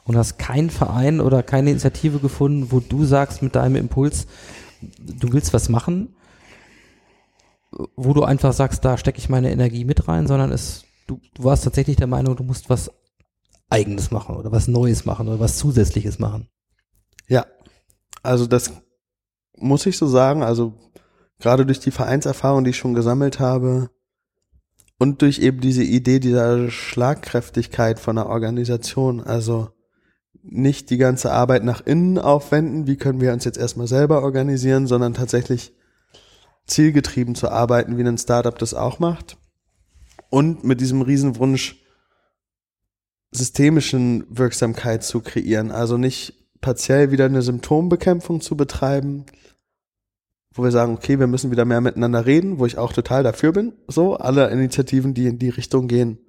[0.05, 4.27] und hast keinen Verein oder keine Initiative gefunden, wo du sagst mit deinem Impuls,
[4.81, 6.15] du willst was machen,
[7.95, 11.43] wo du einfach sagst, da stecke ich meine Energie mit rein, sondern es, du, du
[11.43, 12.89] warst tatsächlich der Meinung, du musst was
[13.69, 16.47] Eigenes machen oder was Neues machen oder was Zusätzliches machen.
[17.27, 17.45] Ja,
[18.23, 18.71] also das
[19.57, 20.43] muss ich so sagen.
[20.43, 20.73] Also
[21.39, 23.89] gerade durch die Vereinserfahrung, die ich schon gesammelt habe
[24.97, 29.69] und durch eben diese Idee dieser Schlagkräftigkeit von der Organisation, also
[30.43, 34.87] nicht die ganze Arbeit nach innen aufwenden, wie können wir uns jetzt erstmal selber organisieren,
[34.87, 35.73] sondern tatsächlich
[36.65, 39.37] zielgetrieben zu arbeiten, wie ein Startup das auch macht.
[40.31, 41.77] Und mit diesem Riesenwunsch,
[43.31, 45.71] systemischen Wirksamkeit zu kreieren.
[45.71, 49.25] Also nicht partiell wieder eine Symptombekämpfung zu betreiben,
[50.53, 53.53] wo wir sagen, okay, wir müssen wieder mehr miteinander reden, wo ich auch total dafür
[53.53, 53.73] bin.
[53.87, 56.19] So, alle Initiativen, die in die Richtung gehen,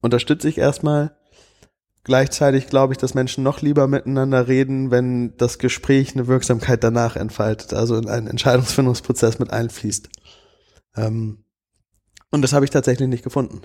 [0.00, 1.16] unterstütze ich erstmal.
[2.04, 7.16] Gleichzeitig glaube ich, dass Menschen noch lieber miteinander reden, wenn das Gespräch eine Wirksamkeit danach
[7.16, 10.08] entfaltet, also in einen Entscheidungsfindungsprozess mit einfließt.
[10.96, 11.44] Ähm,
[12.30, 13.62] und das habe ich tatsächlich nicht gefunden.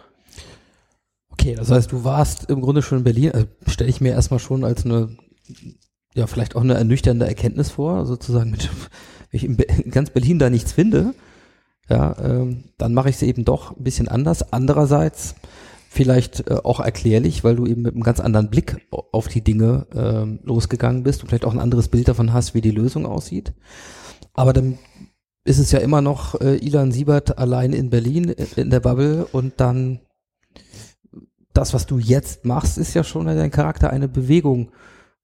[1.30, 4.40] Okay, das heißt, du warst im Grunde schon in Berlin, also stelle ich mir erstmal
[4.40, 5.16] schon als eine,
[6.14, 8.70] ja, vielleicht auch eine ernüchternde Erkenntnis vor, sozusagen, mit,
[9.32, 11.14] wenn ich in, ganz Berlin da nichts finde,
[11.90, 14.54] ja, ähm, dann mache ich es eben doch ein bisschen anders.
[14.54, 15.36] Andererseits
[15.90, 19.86] vielleicht äh, auch erklärlich, weil du eben mit einem ganz anderen Blick auf die Dinge
[19.96, 23.54] ähm, losgegangen bist und vielleicht auch ein anderes Bild davon hast, wie die Lösung aussieht.
[24.34, 24.78] Aber dann
[25.46, 29.26] ist es ja immer noch äh, Ilan Siebert allein in Berlin äh, in der Bubble
[29.32, 30.02] und dann
[31.54, 34.72] das, was du jetzt machst, ist ja schon dein Charakter, eine Bewegung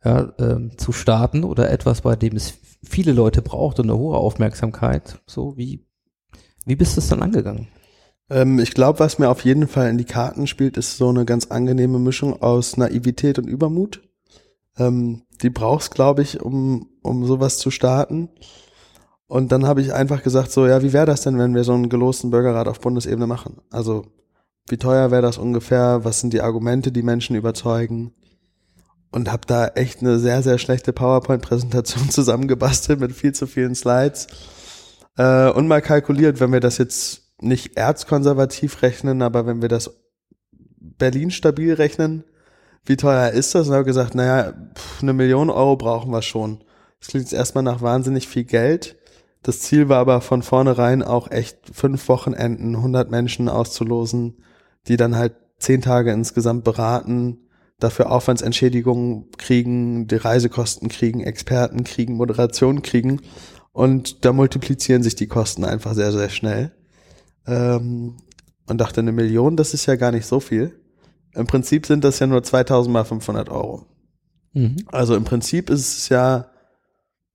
[0.05, 2.53] ja, ähm, zu starten oder etwas, bei dem es
[2.83, 5.19] viele Leute braucht und eine hohe Aufmerksamkeit.
[5.27, 5.85] So, wie,
[6.65, 7.67] wie bist du es dann angegangen?
[8.29, 11.25] Ähm, ich glaube, was mir auf jeden Fall in die Karten spielt, ist so eine
[11.25, 14.01] ganz angenehme Mischung aus Naivität und Übermut.
[14.77, 18.29] Ähm, die brauchst, glaube ich, um, um sowas zu starten.
[19.31, 21.71] Und dann habe ich einfach gesagt, so, ja, wie wäre das denn, wenn wir so
[21.71, 23.61] einen gelosten Bürgerrat auf Bundesebene machen?
[23.71, 24.07] Also,
[24.67, 26.01] wie teuer wäre das ungefähr?
[26.03, 28.13] Was sind die Argumente, die Menschen überzeugen?
[29.09, 34.27] Und habe da echt eine sehr, sehr schlechte PowerPoint-Präsentation zusammengebastelt mit viel zu vielen Slides.
[35.15, 39.91] Äh, und mal kalkuliert, wenn wir das jetzt nicht erzkonservativ rechnen, aber wenn wir das
[40.77, 42.25] Berlin stabil rechnen,
[42.83, 43.69] wie teuer ist das?
[43.69, 46.65] Und habe gesagt, naja, pff, eine Million Euro brauchen wir schon.
[46.99, 48.97] Das klingt jetzt erstmal nach wahnsinnig viel Geld.
[49.43, 54.37] Das Ziel war aber von vornherein auch echt fünf Wochenenden, 100 Menschen auszulosen,
[54.87, 57.39] die dann halt zehn Tage insgesamt beraten,
[57.79, 63.21] dafür Aufwandsentschädigungen kriegen, die Reisekosten kriegen, Experten kriegen, Moderation kriegen.
[63.71, 66.71] Und da multiplizieren sich die Kosten einfach sehr, sehr schnell
[67.47, 68.17] ähm,
[68.67, 70.79] und dachte, eine Million, das ist ja gar nicht so viel.
[71.33, 73.85] Im Prinzip sind das ja nur 2000 mal 500 Euro.
[74.53, 74.77] Mhm.
[74.91, 76.50] Also im Prinzip ist es ja,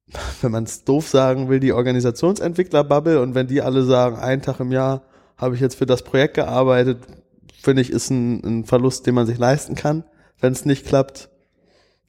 [0.41, 4.61] wenn man es doof sagen will, die Organisationsentwickler-Bubble und wenn die alle sagen, einen Tag
[4.61, 5.03] im Jahr
[5.37, 6.99] habe ich jetzt für das Projekt gearbeitet,
[7.61, 10.05] finde ich, ist ein, ein Verlust, den man sich leisten kann,
[10.41, 11.29] wenn es nicht klappt.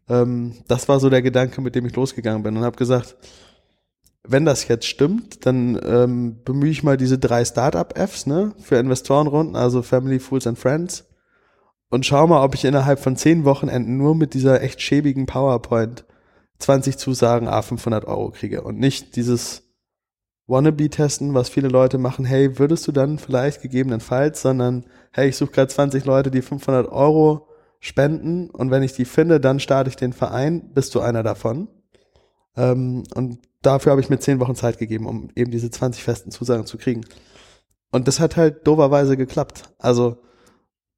[0.08, 3.18] Ähm, das war so der Gedanke, mit dem ich losgegangen bin und habe gesagt,
[4.24, 9.56] wenn das jetzt stimmt, dann ähm, bemühe ich mal diese drei Startup-Fs ne, für Investorenrunden,
[9.56, 11.06] also Family, Fools and Friends,
[11.90, 16.04] und schau mal, ob ich innerhalb von zehn Wochenenden nur mit dieser echt schäbigen PowerPoint
[16.60, 19.64] 20 Zusagen A 500 Euro kriege und nicht dieses
[20.48, 25.52] Wannabe-Testen, was viele Leute machen, hey, würdest du dann vielleicht gegebenenfalls, sondern hey, ich suche
[25.52, 27.48] gerade 20 Leute, die 500 Euro
[27.80, 31.68] spenden und wenn ich die finde, dann starte ich den Verein, bist du einer davon.
[32.56, 36.32] Ähm, und dafür habe ich mir zehn Wochen Zeit gegeben, um eben diese 20 festen
[36.32, 37.06] Zusagen zu kriegen.
[37.92, 39.64] Und das hat halt doverweise geklappt.
[39.78, 40.18] Also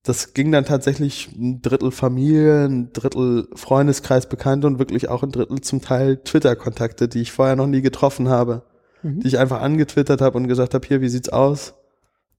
[0.04, 5.32] das ging dann tatsächlich ein Drittel Familie, ein Drittel Freundeskreis bekannt und wirklich auch ein
[5.32, 8.64] Drittel zum Teil Twitter-Kontakte, die ich vorher noch nie getroffen habe,
[9.04, 9.20] mhm.
[9.20, 11.74] die ich einfach angetwittert habe und gesagt habe, hier, wie sieht's aus?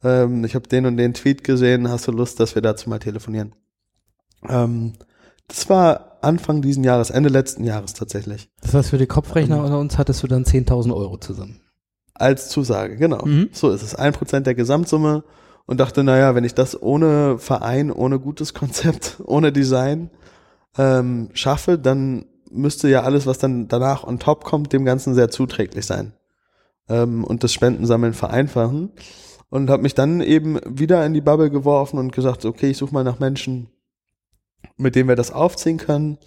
[0.02, 2.98] Ähm, ich habe den und den Tweet gesehen, hast du Lust, dass wir dazu mal
[2.98, 3.54] telefonieren?
[4.48, 4.94] Ähm,
[5.46, 8.48] das war Anfang diesen Jahres, Ende letzten Jahres tatsächlich.
[8.62, 11.60] Das heißt, für die Kopfrechner ähm, unter uns hattest du dann 10.000 Euro zusammen.
[12.14, 13.24] Als Zusage, genau.
[13.24, 13.50] Mhm.
[13.52, 13.94] So ist es.
[13.94, 15.24] Ein Prozent der Gesamtsumme
[15.70, 20.10] und dachte, naja, wenn ich das ohne Verein, ohne gutes Konzept, ohne Design
[20.76, 25.30] ähm, schaffe, dann müsste ja alles, was dann danach on top kommt, dem Ganzen sehr
[25.30, 26.12] zuträglich sein.
[26.88, 28.90] Ähm, und das Spendensammeln vereinfachen.
[29.48, 32.92] Und habe mich dann eben wieder in die Bubble geworfen und gesagt, okay, ich suche
[32.92, 33.68] mal nach Menschen,
[34.76, 36.18] mit dem wir das aufziehen können.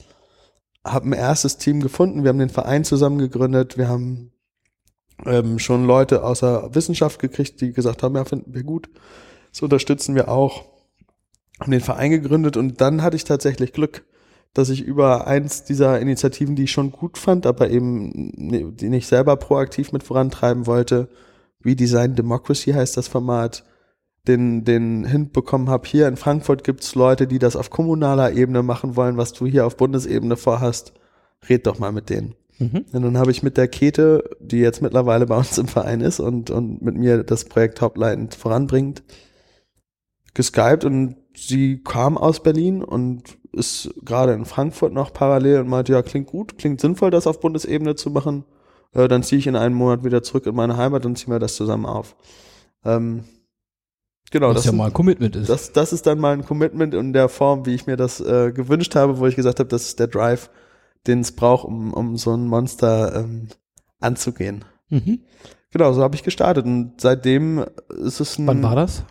[0.85, 4.31] Hab ein erstes Team gefunden, wir haben den Verein zusammen gegründet, wir haben
[5.25, 8.87] ähm, schon Leute aus der Wissenschaft gekriegt, die gesagt haben, ja, finden wir gut.
[9.53, 10.65] Das unterstützen wir auch.
[11.59, 14.03] Haben den Verein gegründet und dann hatte ich tatsächlich Glück,
[14.53, 19.07] dass ich über eins dieser Initiativen, die ich schon gut fand, aber eben die nicht
[19.07, 21.09] selber proaktiv mit vorantreiben wollte,
[21.61, 23.63] wie Design Democracy heißt das Format,
[24.27, 28.63] den, den Hint bekommen habe, hier in Frankfurt gibt's Leute, die das auf kommunaler Ebene
[28.63, 30.93] machen wollen, was du hier auf Bundesebene vorhast.
[31.49, 32.35] Red doch mal mit denen.
[32.57, 32.85] Mhm.
[32.93, 36.19] Und dann habe ich mit der Kete, die jetzt mittlerweile bei uns im Verein ist
[36.19, 39.03] und, und mit mir das Projekt hauptleitend voranbringt,
[40.33, 45.93] geskypt und sie kam aus Berlin und ist gerade in Frankfurt noch parallel und meinte,
[45.93, 48.45] ja, klingt gut, klingt sinnvoll, das auf Bundesebene zu machen.
[48.93, 51.39] Äh, dann ziehe ich in einem Monat wieder zurück in meine Heimat und ziehen wir
[51.39, 52.15] das zusammen auf.
[52.83, 53.25] Ähm,
[54.33, 55.47] Genau, Was das ja mal ein Commitment ist.
[55.47, 58.51] Das, das ist dann mal ein Commitment in der Form, wie ich mir das äh,
[58.51, 60.49] gewünscht habe, wo ich gesagt habe, das ist der Drive,
[61.05, 63.49] den es braucht, um, um so ein Monster ähm,
[63.99, 64.65] anzugehen.
[64.89, 65.19] Mhm.
[65.71, 68.47] Genau, so habe ich gestartet und seitdem ist es ein.
[68.47, 69.03] Wann war das?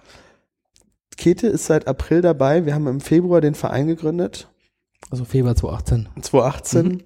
[1.16, 2.66] Kete ist seit April dabei.
[2.66, 4.48] Wir haben im Februar den Verein gegründet,
[5.10, 6.08] Also Februar 2018.
[6.22, 7.00] 2018, Mhm.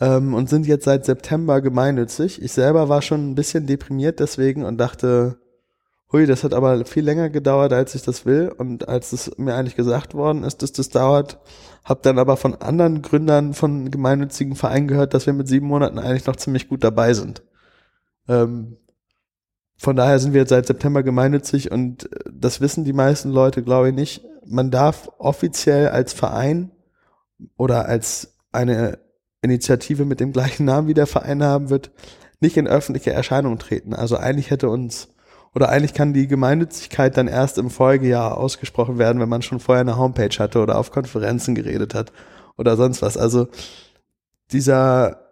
[0.00, 2.40] ähm, und sind jetzt seit September gemeinnützig.
[2.42, 5.38] Ich selber war schon ein bisschen deprimiert deswegen und dachte,
[6.12, 8.52] hui, das hat aber viel länger gedauert, als ich das will.
[8.56, 11.38] Und als es mir eigentlich gesagt worden ist, dass das dauert,
[11.84, 15.98] habe dann aber von anderen Gründern von gemeinnützigen Vereinen gehört, dass wir mit sieben Monaten
[15.98, 17.42] eigentlich noch ziemlich gut dabei sind.
[18.28, 18.76] Ähm,
[19.82, 23.64] von daher sind wir jetzt seit September gemeinnützig und äh, das wissen die meisten Leute,
[23.64, 24.24] glaube ich, nicht.
[24.46, 26.70] Man darf offiziell als Verein
[27.56, 29.00] oder als eine
[29.40, 31.90] Initiative mit dem gleichen Namen wie der Verein haben wird,
[32.38, 33.92] nicht in öffentliche Erscheinung treten.
[33.92, 35.08] Also eigentlich hätte uns
[35.52, 39.80] oder eigentlich kann die Gemeinnützigkeit dann erst im Folgejahr ausgesprochen werden, wenn man schon vorher
[39.80, 42.12] eine Homepage hatte oder auf Konferenzen geredet hat
[42.56, 43.16] oder sonst was.
[43.16, 43.48] Also
[44.52, 45.22] dieser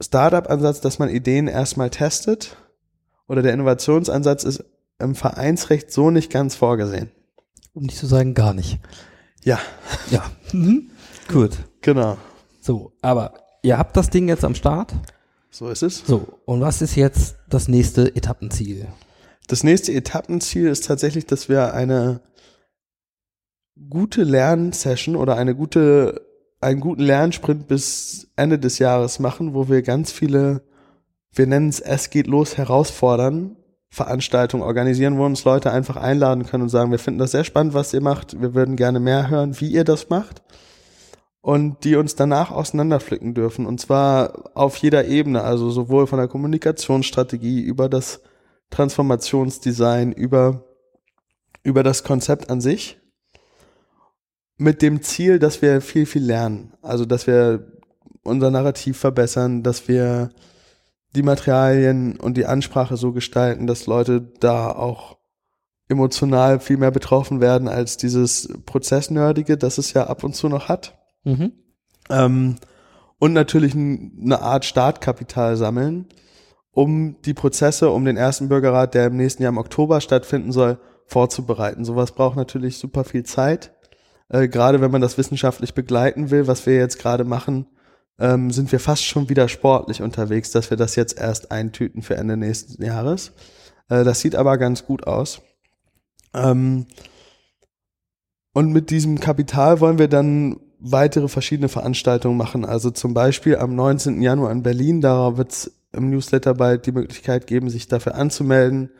[0.00, 2.56] Startup-Ansatz, dass man Ideen erstmal testet
[3.30, 4.64] oder der Innovationsansatz ist
[4.98, 7.10] im Vereinsrecht so nicht ganz vorgesehen.
[7.72, 8.80] Um nicht zu sagen, gar nicht.
[9.44, 9.60] Ja,
[10.10, 10.24] Ja.
[10.52, 10.90] Mhm.
[11.28, 11.52] Gut.
[11.80, 12.18] genau.
[12.60, 14.92] So, aber ihr habt das Ding jetzt am Start.
[15.48, 16.02] So ist es.
[16.04, 18.88] So, und was ist jetzt das nächste Etappenziel?
[19.46, 22.20] Das nächste Etappenziel ist tatsächlich, dass wir eine
[23.88, 26.20] gute Lernsession oder eine gute,
[26.60, 30.62] einen guten Lernsprint bis Ende des Jahres machen, wo wir ganz viele,
[31.32, 33.56] wir nennen es Es geht los herausfordern,
[33.90, 37.74] Veranstaltungen organisieren, wo uns Leute einfach einladen können und sagen, wir finden das sehr spannend,
[37.74, 40.42] was ihr macht, wir würden gerne mehr hören, wie ihr das macht.
[41.42, 43.64] Und die uns danach auseinanderpflücken dürfen.
[43.64, 48.20] Und zwar auf jeder Ebene, also sowohl von der Kommunikationsstrategie über das
[48.68, 50.64] Transformationsdesign, über,
[51.62, 53.00] über das Konzept an sich,
[54.58, 56.74] mit dem Ziel, dass wir viel, viel lernen.
[56.82, 57.72] Also, dass wir
[58.22, 60.28] unser Narrativ verbessern, dass wir
[61.14, 65.18] die Materialien und die Ansprache so gestalten, dass Leute da auch
[65.88, 70.68] emotional viel mehr betroffen werden als dieses Prozessnerdige, das es ja ab und zu noch
[70.68, 70.98] hat.
[71.24, 71.52] Mhm.
[72.08, 72.56] Ähm,
[73.18, 76.06] und natürlich eine Art Startkapital sammeln,
[76.70, 80.78] um die Prozesse, um den ersten Bürgerrat, der im nächsten Jahr im Oktober stattfinden soll,
[81.06, 81.84] vorzubereiten.
[81.84, 83.72] Sowas braucht natürlich super viel Zeit.
[84.28, 87.66] Äh, gerade wenn man das wissenschaftlich begleiten will, was wir jetzt gerade machen,
[88.20, 92.16] ähm, sind wir fast schon wieder sportlich unterwegs, dass wir das jetzt erst eintüten für
[92.16, 93.32] Ende nächsten Jahres.
[93.88, 95.40] Äh, das sieht aber ganz gut aus.
[96.34, 96.86] Ähm,
[98.52, 102.64] und mit diesem Kapital wollen wir dann weitere verschiedene Veranstaltungen machen.
[102.64, 104.20] Also zum Beispiel am 19.
[104.20, 108.90] Januar in Berlin, da wird es im Newsletter bald die Möglichkeit geben, sich dafür anzumelden.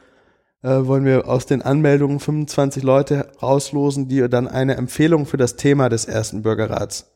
[0.62, 5.56] Äh, wollen wir aus den Anmeldungen 25 Leute rauslosen, die dann eine Empfehlung für das
[5.56, 7.10] Thema des ersten Bürgerrats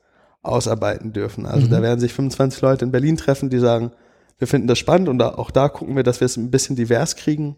[0.44, 1.46] ausarbeiten dürfen.
[1.46, 1.70] Also Mhm.
[1.70, 3.90] da werden sich 25 Leute in Berlin treffen, die sagen,
[4.38, 7.16] wir finden das spannend und auch da gucken wir, dass wir es ein bisschen divers
[7.16, 7.56] kriegen.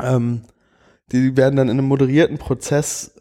[0.00, 0.42] Ähm,
[1.12, 3.12] die werden dann in einem moderierten Prozess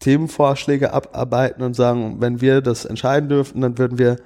[0.00, 4.16] Themenvorschläge abarbeiten und sagen, wenn wir das entscheiden dürften, dann würden wir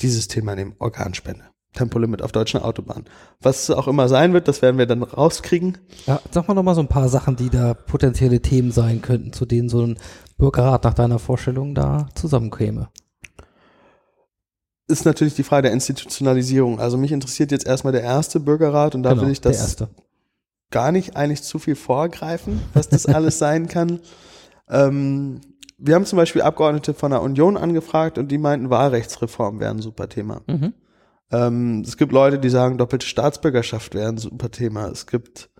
[0.00, 1.44] dieses Thema nehmen, Organspende.
[1.74, 3.06] Tempolimit auf deutschen Autobahnen.
[3.40, 5.78] Was es auch immer sein wird, das werden wir dann rauskriegen.
[6.06, 9.32] Ja, sag mal noch mal so ein paar Sachen, die da potenzielle Themen sein könnten,
[9.32, 9.98] zu denen so ein
[10.36, 12.90] Bürgerrat nach deiner Vorstellung da zusammenkäme.
[14.88, 16.80] Ist natürlich die Frage der Institutionalisierung.
[16.80, 19.76] Also mich interessiert jetzt erstmal der erste Bürgerrat und da will ich Genau, das
[20.70, 24.00] gar nicht eigentlich zu viel vorgreifen, was das alles sein kann.
[24.68, 25.40] Ähm,
[25.78, 29.80] wir haben zum Beispiel Abgeordnete von der Union angefragt und die meinten, Wahlrechtsreform wäre ein
[29.80, 30.40] super Thema.
[30.46, 30.72] Mhm.
[31.30, 34.88] Ähm, es gibt Leute, die sagen, doppelte Staatsbürgerschaft wäre ein super Thema.
[34.88, 35.50] Es gibt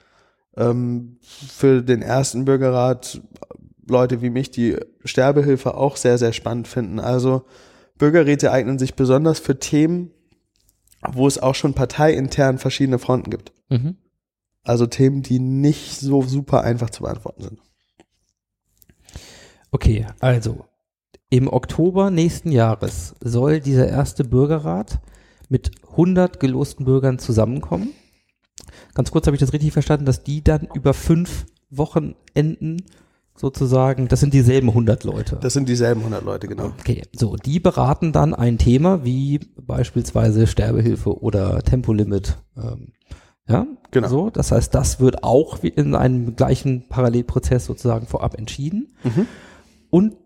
[0.56, 3.20] ähm, für den ersten Bürgerrat
[3.88, 7.00] Leute wie mich, die Sterbehilfe auch sehr, sehr spannend finden.
[7.00, 7.44] Also
[7.98, 10.10] Bürgerräte eignen sich besonders für Themen,
[11.08, 13.52] wo es auch schon parteiintern verschiedene Fronten gibt.
[13.68, 13.96] Mhm.
[14.64, 17.60] Also Themen, die nicht so super einfach zu beantworten sind.
[19.70, 20.66] Okay, also
[21.30, 25.00] im Oktober nächsten Jahres soll dieser erste Bürgerrat
[25.48, 27.90] mit 100 gelosten Bürgern zusammenkommen.
[28.94, 32.84] Ganz kurz habe ich das richtig verstanden, dass die dann über fünf Wochenenden
[33.34, 35.36] sozusagen, das sind dieselben 100 Leute.
[35.40, 36.72] Das sind dieselben 100 Leute, genau.
[36.78, 42.38] Okay, so, die beraten dann ein Thema wie beispielsweise Sterbehilfe oder Tempolimit.
[42.56, 42.92] Ähm,
[43.48, 44.08] ja, Genau.
[44.08, 48.94] So, das heißt, das wird auch in einem gleichen Parallelprozess sozusagen vorab entschieden.
[49.04, 49.26] Mhm.
[49.90, 50.16] Und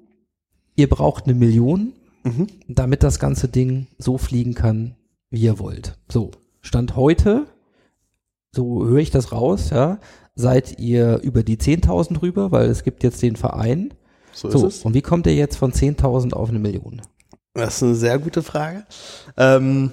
[0.77, 1.93] ihr braucht eine Million,
[2.23, 2.47] Mhm.
[2.69, 4.95] damit das ganze Ding so fliegen kann,
[5.31, 5.99] wie ihr wollt.
[6.09, 6.31] So,
[6.61, 7.47] Stand heute,
[8.53, 9.99] so höre ich das raus, ja,
[10.37, 13.93] seid ihr über die 10.000 rüber, weil es gibt jetzt den Verein.
[14.33, 14.85] So, So, ist es.
[14.85, 17.03] und wie kommt ihr jetzt von 10.000 auf eine Million?
[17.55, 18.85] Das ist eine sehr gute Frage.
[19.37, 19.93] Ähm,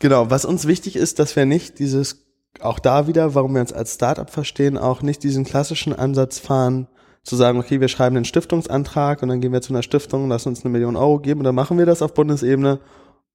[0.00, 2.24] Genau, was uns wichtig ist, dass wir nicht dieses,
[2.60, 6.88] auch da wieder, warum wir uns als Startup verstehen, auch nicht diesen klassischen Ansatz fahren,
[7.22, 10.48] zu sagen, okay, wir schreiben einen Stiftungsantrag und dann gehen wir zu einer Stiftung, lassen
[10.48, 12.80] uns eine Million Euro geben und dann machen wir das auf Bundesebene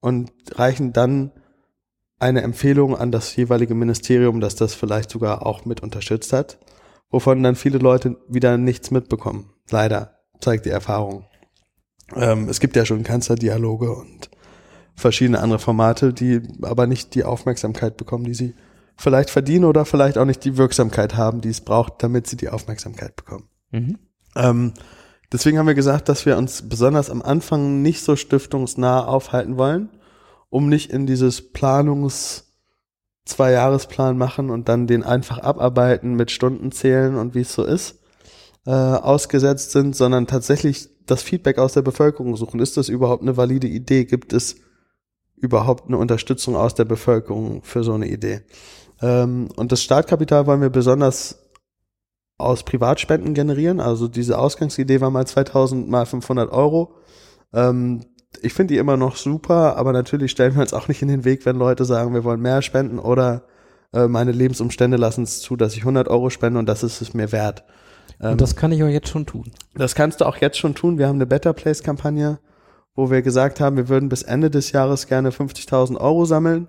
[0.02, 1.30] und reichen dann
[2.20, 6.58] eine Empfehlung an das jeweilige Ministerium, das das vielleicht sogar auch mit unterstützt hat,
[7.10, 9.52] wovon dann viele Leute wieder nichts mitbekommen.
[9.70, 11.26] Leider zeigt die Erfahrung.
[12.16, 14.30] Ähm, es gibt ja schon Kanzlerdialoge und
[14.96, 18.56] verschiedene andere Formate, die aber nicht die Aufmerksamkeit bekommen, die sie
[18.98, 22.50] vielleicht verdienen oder vielleicht auch nicht die Wirksamkeit haben, die es braucht, damit sie die
[22.50, 23.50] Aufmerksamkeit bekommen.
[23.72, 23.98] Mhm.
[24.36, 24.74] Ähm,
[25.32, 29.90] deswegen haben wir gesagt, dass wir uns besonders am Anfang nicht so stiftungsnah aufhalten wollen,
[30.56, 32.44] um nicht in dieses Planungs-
[33.26, 38.00] Zwei-Jahresplan machen und dann den einfach abarbeiten mit Stunden zählen und wie es so ist,
[38.68, 42.60] äh, ausgesetzt sind, sondern tatsächlich das Feedback aus der Bevölkerung suchen.
[42.60, 44.06] Ist das überhaupt eine valide Idee?
[44.06, 44.58] Gibt es
[45.36, 48.42] überhaupt eine Unterstützung aus der Bevölkerung für so eine Idee?
[49.02, 51.50] Ähm, und das Startkapital wollen wir besonders
[52.38, 53.80] aus Privatspenden generieren.
[53.80, 56.94] Also diese Ausgangsidee war mal 2000 mal 500 Euro.
[57.54, 58.02] Ähm,
[58.44, 61.26] ich finde die immer noch super, aber natürlich stellen wir uns auch nicht in den
[61.26, 63.44] Weg, wenn Leute sagen, wir wollen mehr spenden oder
[63.94, 67.14] äh, meine Lebensumstände lassen es zu, dass ich 100 Euro spende und das ist es
[67.14, 67.64] mir wert.
[68.22, 69.52] Ähm, Und das kann ich auch jetzt schon tun.
[69.74, 70.98] das kannst du auch jetzt schon tun.
[70.98, 72.40] Wir haben eine Better Place Kampagne,
[72.96, 76.68] wo wir gesagt haben, wir würden bis Ende des Jahres gerne 50.000 Euro sammeln,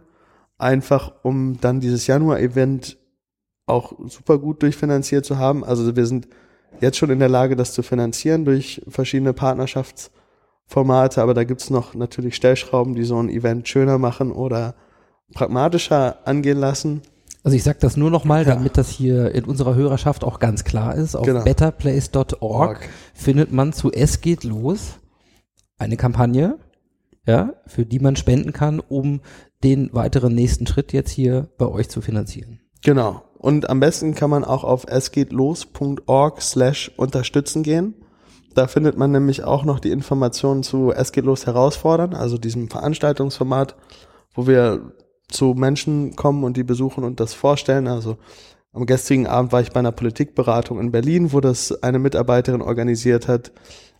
[0.58, 2.98] einfach um dann dieses Januar-Event
[3.66, 5.64] auch super gut durchfinanziert zu haben.
[5.64, 6.28] Also wir sind
[6.80, 9.32] jetzt schon in der Lage, das zu finanzieren durch verschiedene
[10.68, 14.74] Partnerschaftsformate, aber da gibt's noch natürlich Stellschrauben, die so ein Event schöner machen oder
[15.34, 17.02] pragmatischer angehen lassen.
[17.42, 18.54] Also ich sage das nur nochmal, Ja.
[18.54, 21.14] damit das hier in unserer Hörerschaft auch ganz klar ist.
[21.14, 21.44] Auf Genau.
[21.44, 22.88] betterplace.org Org.
[23.14, 24.98] findet man zu Es geht los
[25.78, 26.58] eine Kampagne,
[27.26, 29.20] ja, für die man spenden kann, um
[29.62, 32.60] den weiteren nächsten Schritt jetzt hier bei euch zu finanzieren.
[32.84, 33.22] Genau.
[33.38, 37.94] Und am besten kann man auch auf esgehtlos.org slash unterstützen gehen.
[38.56, 42.70] Da findet man nämlich auch noch die Informationen zu Es geht los herausfordern, also diesem
[42.70, 43.76] Veranstaltungsformat,
[44.34, 44.92] wo wir
[45.28, 47.86] zu Menschen kommen und die besuchen und das vorstellen.
[47.86, 48.16] Also
[48.72, 53.28] am gestrigen Abend war ich bei einer Politikberatung in Berlin, wo das eine Mitarbeiterin organisiert
[53.28, 53.52] hat.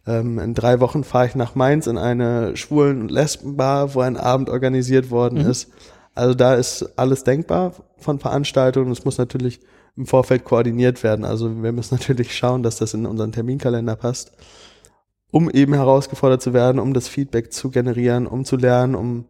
[0.07, 4.17] Ähm, in drei Wochen fahre ich nach Mainz in eine Schwulen- und Lesbenbar, wo ein
[4.17, 5.71] Abend organisiert worden ist.
[6.15, 8.91] Also da ist alles denkbar von Veranstaltungen.
[8.91, 9.61] Es muss natürlich
[9.97, 11.25] im Vorfeld koordiniert werden.
[11.25, 14.33] Also wir müssen natürlich schauen, dass das in unseren Terminkalender passt,
[15.31, 19.27] um eben herausgefordert zu werden, um das Feedback zu generieren, um zu lernen, um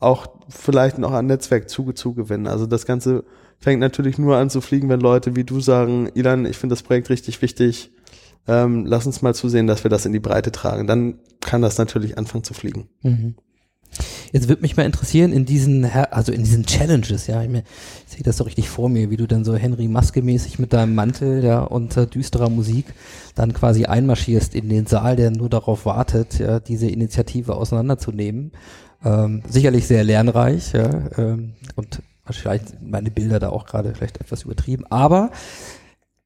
[0.00, 2.46] auch vielleicht noch an Netzwerk zuge zu gewinnen.
[2.46, 3.24] Also das Ganze
[3.58, 6.82] fängt natürlich nur an zu fliegen, wenn Leute wie du sagen, Ilan, ich finde das
[6.82, 7.90] Projekt richtig wichtig,
[8.46, 10.86] ähm, lass uns mal zusehen, dass wir das in die Breite tragen.
[10.86, 12.88] Dann kann das natürlich anfangen zu fliegen.
[13.02, 13.34] Mhm.
[14.32, 17.62] Jetzt würde mich mal interessieren, in diesen, also in diesen Challenges, ja, ich, ich
[18.06, 21.42] sehe das so richtig vor mir, wie du dann so Henry Maske-mäßig mit deinem Mantel,
[21.44, 22.86] ja, unter düsterer Musik
[23.34, 28.52] dann quasi einmarschierst in den Saal, der nur darauf wartet, ja, diese Initiative auseinanderzunehmen.
[29.04, 34.42] Ähm, sicherlich sehr lernreich, ja, ähm, und sind meine Bilder da auch gerade vielleicht etwas
[34.42, 35.30] übertrieben, aber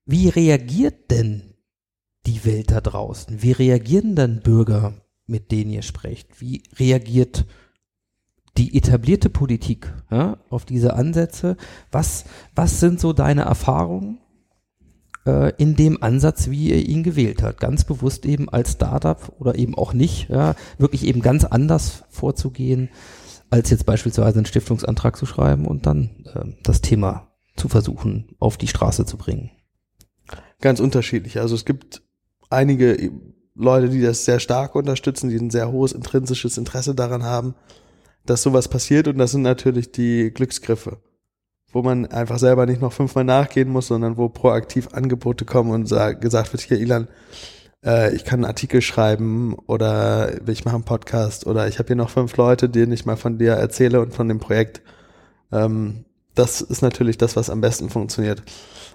[0.05, 1.55] wie reagiert denn
[2.27, 3.43] die Welt da draußen?
[3.43, 4.95] Wie reagieren dann Bürger,
[5.27, 6.41] mit denen ihr sprecht?
[6.41, 7.47] Wie reagiert
[8.57, 11.57] die etablierte Politik ja, auf diese Ansätze?
[11.91, 12.25] Was,
[12.55, 14.19] was sind so deine Erfahrungen
[15.27, 17.61] äh, in dem Ansatz, wie ihr ihn gewählt habt?
[17.61, 22.91] Ganz bewusst eben als Startup oder eben auch nicht, ja, wirklich eben ganz anders vorzugehen,
[23.51, 28.57] als jetzt beispielsweise einen Stiftungsantrag zu schreiben und dann ähm, das Thema zu versuchen, auf
[28.57, 29.51] die Straße zu bringen.
[30.61, 31.39] Ganz unterschiedlich.
[31.39, 32.03] Also es gibt
[32.49, 33.11] einige
[33.55, 37.55] Leute, die das sehr stark unterstützen, die ein sehr hohes intrinsisches Interesse daran haben,
[38.27, 40.99] dass sowas passiert und das sind natürlich die Glücksgriffe,
[41.73, 45.87] wo man einfach selber nicht noch fünfmal nachgehen muss, sondern wo proaktiv Angebote kommen und
[45.87, 47.09] sag, gesagt wird, hier Ilan,
[47.85, 51.97] äh, ich kann einen Artikel schreiben oder ich mache einen Podcast oder ich habe hier
[51.97, 54.83] noch fünf Leute, denen ich mal von dir erzähle und von dem Projekt.
[55.51, 56.05] Ähm,
[56.35, 58.43] das ist natürlich das, was am besten funktioniert.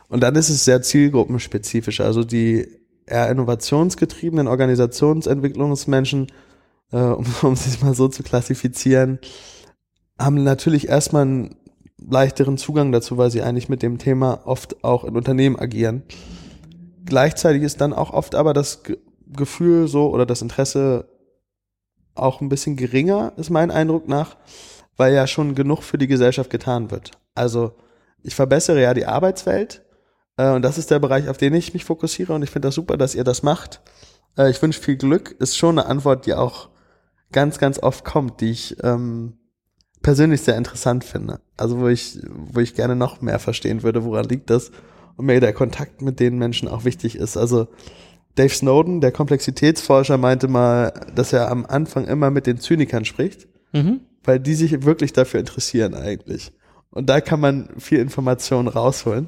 [0.09, 2.01] Und dann ist es sehr zielgruppenspezifisch.
[2.01, 2.67] Also die
[3.05, 6.27] eher innovationsgetriebenen Organisationsentwicklungsmenschen,
[6.91, 9.19] äh, um, um sie mal so zu klassifizieren,
[10.19, 11.55] haben natürlich erstmal einen
[11.99, 16.03] leichteren Zugang dazu, weil sie eigentlich mit dem Thema oft auch in Unternehmen agieren.
[17.05, 18.97] Gleichzeitig ist dann auch oft aber das Ge
[19.29, 21.09] Gefühl so oder das Interesse
[22.15, 24.37] auch ein bisschen geringer, ist mein Eindruck nach,
[24.95, 27.11] weil ja schon genug für die Gesellschaft getan wird.
[27.35, 27.73] Also
[28.23, 29.83] ich verbessere ja die Arbeitswelt
[30.37, 32.75] äh, und das ist der Bereich, auf den ich mich fokussiere und ich finde das
[32.75, 33.81] super, dass ihr das macht.
[34.37, 36.69] Äh, ich wünsche viel Glück, ist schon eine Antwort, die auch
[37.31, 39.33] ganz, ganz oft kommt, die ich ähm,
[40.01, 41.39] persönlich sehr interessant finde.
[41.57, 44.71] Also wo ich, wo ich gerne noch mehr verstehen würde, woran liegt das
[45.15, 47.37] und mir der Kontakt mit den Menschen auch wichtig ist.
[47.37, 47.67] Also
[48.35, 53.47] Dave Snowden, der Komplexitätsforscher, meinte mal, dass er am Anfang immer mit den Zynikern spricht,
[53.73, 54.01] Mhm.
[54.23, 56.51] weil die sich wirklich dafür interessieren eigentlich.
[56.91, 59.27] Und da kann man viel Information rausholen.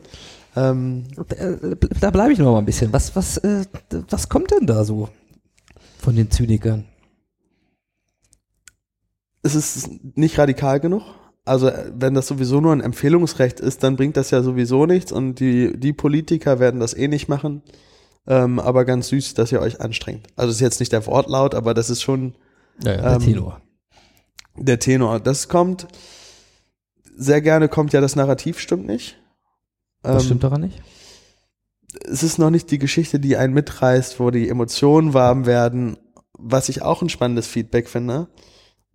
[0.56, 2.94] Ähm, Äh, Da bleibe ich noch mal ein bisschen.
[2.94, 3.66] Was, was, äh,
[4.10, 5.10] was kommt denn da so
[6.00, 6.86] von den Zynikern?
[9.44, 11.04] Es ist nicht radikal genug.
[11.46, 15.12] Also äh, wenn das sowieso nur ein Empfehlungsrecht ist, dann bringt das ja sowieso nichts
[15.12, 17.64] und die, die Politiker werden das eh nicht machen.
[18.28, 20.28] Ähm, aber ganz süß, dass ihr euch anstrengt.
[20.36, 22.36] Also ist jetzt nicht der Wortlaut, aber das ist schon
[22.84, 23.62] Ja, ja, Ähm, Tenor.
[24.58, 25.20] der Tenor.
[25.20, 25.88] Das kommt,
[27.16, 29.18] sehr gerne kommt ja das Narrativ stimmt nicht.
[30.04, 30.82] Was Ähm, stimmt daran nicht?
[32.06, 35.98] es ist noch nicht die Geschichte, die einen mitreißt, wo die Emotionen warm werden,
[36.38, 38.28] was ich auch ein spannendes Feedback finde,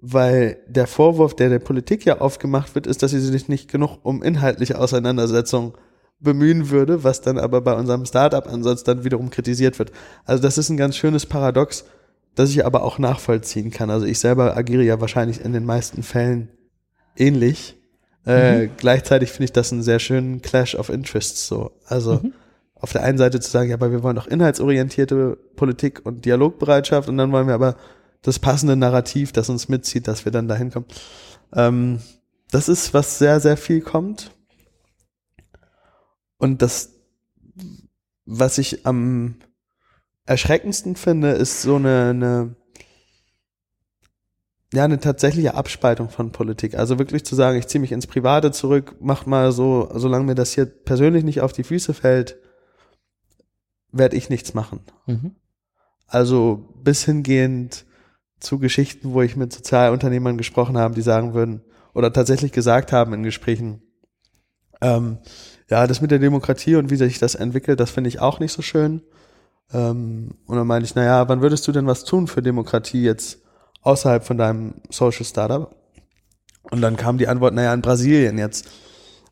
[0.07, 3.71] weil der Vorwurf, der der Politik ja oft gemacht wird, ist, dass sie sich nicht
[3.71, 5.79] genug um inhaltliche Auseinandersetzung
[6.21, 9.93] bemühen würde, was dann aber bei unserem Startup-Ansatz dann wiederum kritisiert wird.
[10.27, 11.87] Also das ist ein ganz schönes Paradox,
[12.35, 13.89] das ich aber auch nachvollziehen kann.
[13.89, 16.51] Also ich selber agiere ja wahrscheinlich in den meisten Fällen
[17.17, 17.77] ähnlich.
[18.27, 21.73] Äh, gleichzeitig finde ich das einen sehr schönen Clash of Interests so.
[21.87, 22.21] Also
[22.75, 27.09] auf der einen Seite zu sagen, ja, aber wir wollen doch inhaltsorientierte Politik und Dialogbereitschaft
[27.09, 27.77] und dann wollen wir aber
[28.25, 30.87] das passende Narrativ, das uns mitzieht, dass wir dann dahin kommen.
[31.53, 32.01] Ähm,
[32.51, 34.33] das ist, was sehr, sehr viel kommt.
[36.39, 36.91] Und das,
[38.25, 39.37] was ich am
[40.27, 42.57] erschreckendsten finde, ist so eine, eine
[44.73, 46.75] ja, eine tatsächliche Abspaltung von Politik.
[46.75, 50.35] Also wirklich zu sagen, ich ziehe mich ins Private zurück, mach mal so, solange mir
[50.35, 52.37] das hier persönlich nicht auf die Füße fällt,
[53.93, 54.81] werde ich nichts machen.
[55.07, 55.37] Mhm.
[56.09, 57.85] Also bis hingehend
[58.41, 61.63] zu Geschichten, wo ich mit Sozialunternehmern gesprochen habe, die sagen würden
[61.95, 63.83] oder tatsächlich gesagt haben in Gesprächen,
[64.81, 65.19] ähm,
[65.71, 68.53] ja, das mit der Demokratie und wie sich das entwickelt, das finde ich auch nicht
[68.53, 69.03] so schön.
[69.73, 73.39] Ähm, und dann meine ich, naja, wann würdest du denn was tun für Demokratie jetzt
[73.83, 75.75] außerhalb von deinem Social Startup?
[76.71, 78.69] Und dann kam die Antwort, naja, in Brasilien jetzt.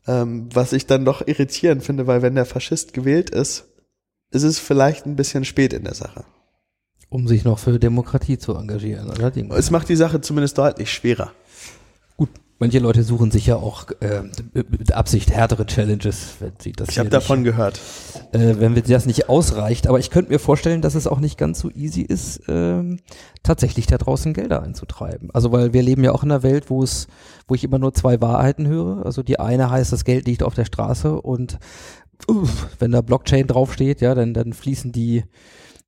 [0.05, 3.65] Ähm, was ich dann doch irritierend finde, weil wenn der Faschist gewählt ist,
[4.31, 6.25] ist es vielleicht ein bisschen spät in der Sache.
[7.13, 9.53] Um sich noch für Demokratie zu engagieren, allerdings.
[9.55, 11.31] Es macht die Sache zumindest deutlich schwerer.
[12.17, 16.89] Gut, manche Leute suchen sich ja auch äh, mit Absicht härtere Challenges, wenn sie das
[16.89, 17.79] Ich habe davon gehört.
[18.31, 19.85] äh, wenn wir- das nicht ausreicht.
[19.85, 22.99] Aber ich könnte mir vorstellen, dass es auch nicht ganz so easy ist, ähm,
[23.43, 25.29] tatsächlich da draußen Gelder einzutreiben.
[25.33, 27.05] Also weil wir leben ja auch in einer Welt, wo es,
[27.47, 29.05] wo ich immer nur zwei Wahrheiten höre.
[29.05, 31.59] Also die eine heißt, das Geld liegt auf der Straße und
[32.27, 35.25] uff, wenn da Blockchain draufsteht, ja, dann, dann fließen die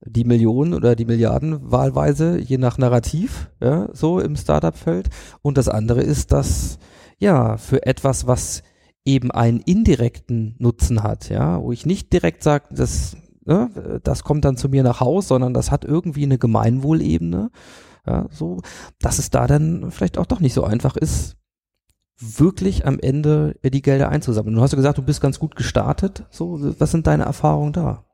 [0.04, 5.10] die Millionen oder die Milliarden wahlweise, je nach Narrativ, ja, so im Startup-Feld.
[5.42, 6.78] Und das andere ist, dass,
[7.18, 8.64] ja, für etwas, was
[9.06, 13.16] eben einen indirekten Nutzen hat, ja, wo ich nicht direkt sage, das,
[13.46, 17.52] ne, das kommt dann zu mir nach Haus, sondern das hat irgendwie eine Gemeinwohlebene,
[18.08, 18.62] ja, so,
[19.00, 21.38] dass es da dann vielleicht auch doch nicht so einfach ist,
[22.18, 24.56] wirklich am Ende die Gelder einzusammeln.
[24.56, 28.05] Du hast ja gesagt, du bist ganz gut gestartet, so, was sind deine Erfahrungen da?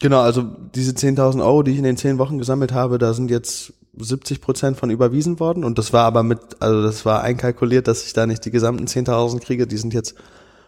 [0.00, 0.42] Genau, also
[0.74, 4.40] diese 10.000 Euro, die ich in den 10 Wochen gesammelt habe, da sind jetzt 70
[4.40, 8.14] Prozent von überwiesen worden und das war aber mit, also das war einkalkuliert, dass ich
[8.14, 10.14] da nicht die gesamten 10.000 kriege, die sind jetzt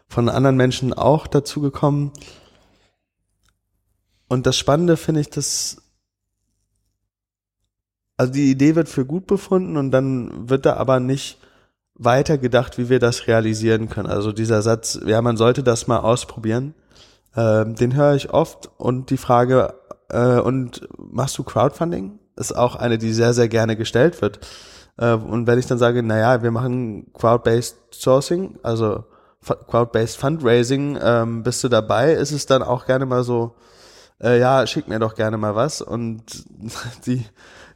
[0.09, 2.13] von anderen Menschen auch dazu gekommen.
[4.29, 5.79] Und das Spannende finde ich, dass
[8.19, 11.39] also die Idee wird für gut befunden und dann wird da aber nicht
[11.95, 14.09] weiter gedacht, wie wir das realisieren können.
[14.09, 16.75] Also dieser Satz, ja, man sollte das mal ausprobieren,
[17.37, 19.75] ähm, den höre ich oft und die Frage,
[20.13, 22.19] äh, und machst du Crowdfunding?
[22.37, 24.41] Ist auch eine, die sehr, sehr gerne gestellt wird.
[24.99, 29.05] Äh, und wenn ich dann sage, naja, wir machen Crowd-Based Sourcing, also
[29.45, 33.55] Crowd-Based Fundraising, ähm, bist du dabei, ist es dann auch gerne mal so,
[34.23, 35.81] äh, ja, schick mir doch gerne mal was.
[35.81, 36.45] Und
[37.07, 37.25] die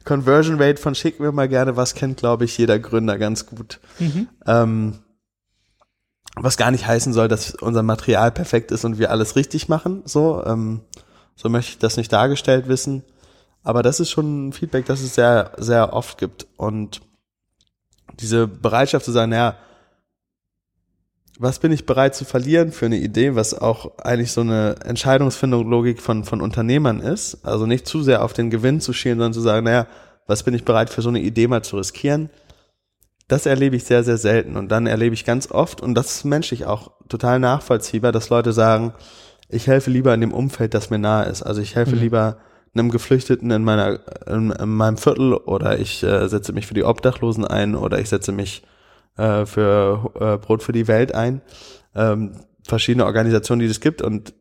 [0.05, 3.79] Conversion Rate von schick mir mal gerne was kennt, glaube ich, jeder Gründer ganz gut.
[4.45, 4.99] Ähm,
[6.39, 10.03] was gar nicht heißen soll, dass unser Material perfekt ist und wir alles richtig machen.
[10.05, 10.81] So, ähm,
[11.35, 13.03] so möchte ich das nicht dargestellt wissen.
[13.63, 16.47] Aber das ist schon ein Feedback, das es sehr, sehr oft gibt.
[16.57, 17.01] Und
[18.19, 19.57] diese Bereitschaft zu sagen, naja,
[21.39, 26.01] was bin ich bereit zu verlieren für eine Idee, was auch eigentlich so eine Entscheidungsfindung-Logik
[26.01, 27.45] von, von Unternehmern ist.
[27.45, 29.87] Also nicht zu sehr auf den Gewinn zu schielen, sondern zu sagen, naja,
[30.25, 32.29] was bin ich bereit für so eine Idee mal zu riskieren?
[33.27, 34.55] Das erlebe ich sehr, sehr selten.
[34.55, 38.53] Und dann erlebe ich ganz oft, und das ist menschlich auch total nachvollziehbar, dass Leute
[38.53, 38.93] sagen,
[39.49, 41.43] ich helfe lieber in dem Umfeld, das mir nahe ist.
[41.43, 42.37] Also ich helfe lieber
[42.73, 46.83] einem Geflüchteten in meiner in, in meinem Viertel oder ich äh, setze mich für die
[46.83, 48.63] Obdachlosen ein oder ich setze mich
[49.17, 51.41] äh, für äh, Brot für die Welt ein.
[51.95, 54.33] Ähm, verschiedene Organisationen, die es gibt und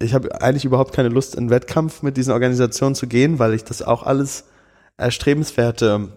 [0.00, 3.64] ich habe eigentlich überhaupt keine Lust, in Wettkampf mit diesen Organisationen zu gehen, weil ich
[3.64, 4.44] das auch alles
[4.96, 6.08] erstrebenswerte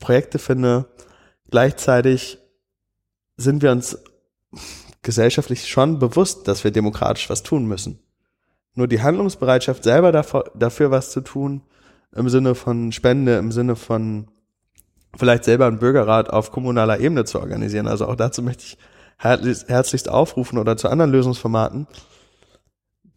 [0.00, 0.86] Projekte finde.
[1.50, 2.38] Gleichzeitig
[3.36, 3.98] sind wir uns
[5.02, 8.00] gesellschaftlich schon bewusst, dass wir demokratisch was tun müssen.
[8.74, 11.62] Nur die Handlungsbereitschaft selber dafür, dafür was zu tun,
[12.14, 14.30] im Sinne von Spende, im Sinne von
[15.16, 17.86] vielleicht selber einen Bürgerrat auf kommunaler Ebene zu organisieren.
[17.86, 18.78] Also auch dazu möchte ich
[19.18, 21.86] herzlichst aufrufen oder zu anderen Lösungsformaten.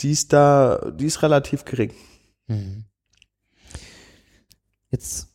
[0.02, 1.94] Die ist da, die ist relativ gering.
[2.48, 2.86] Mhm.
[4.90, 5.31] Jetzt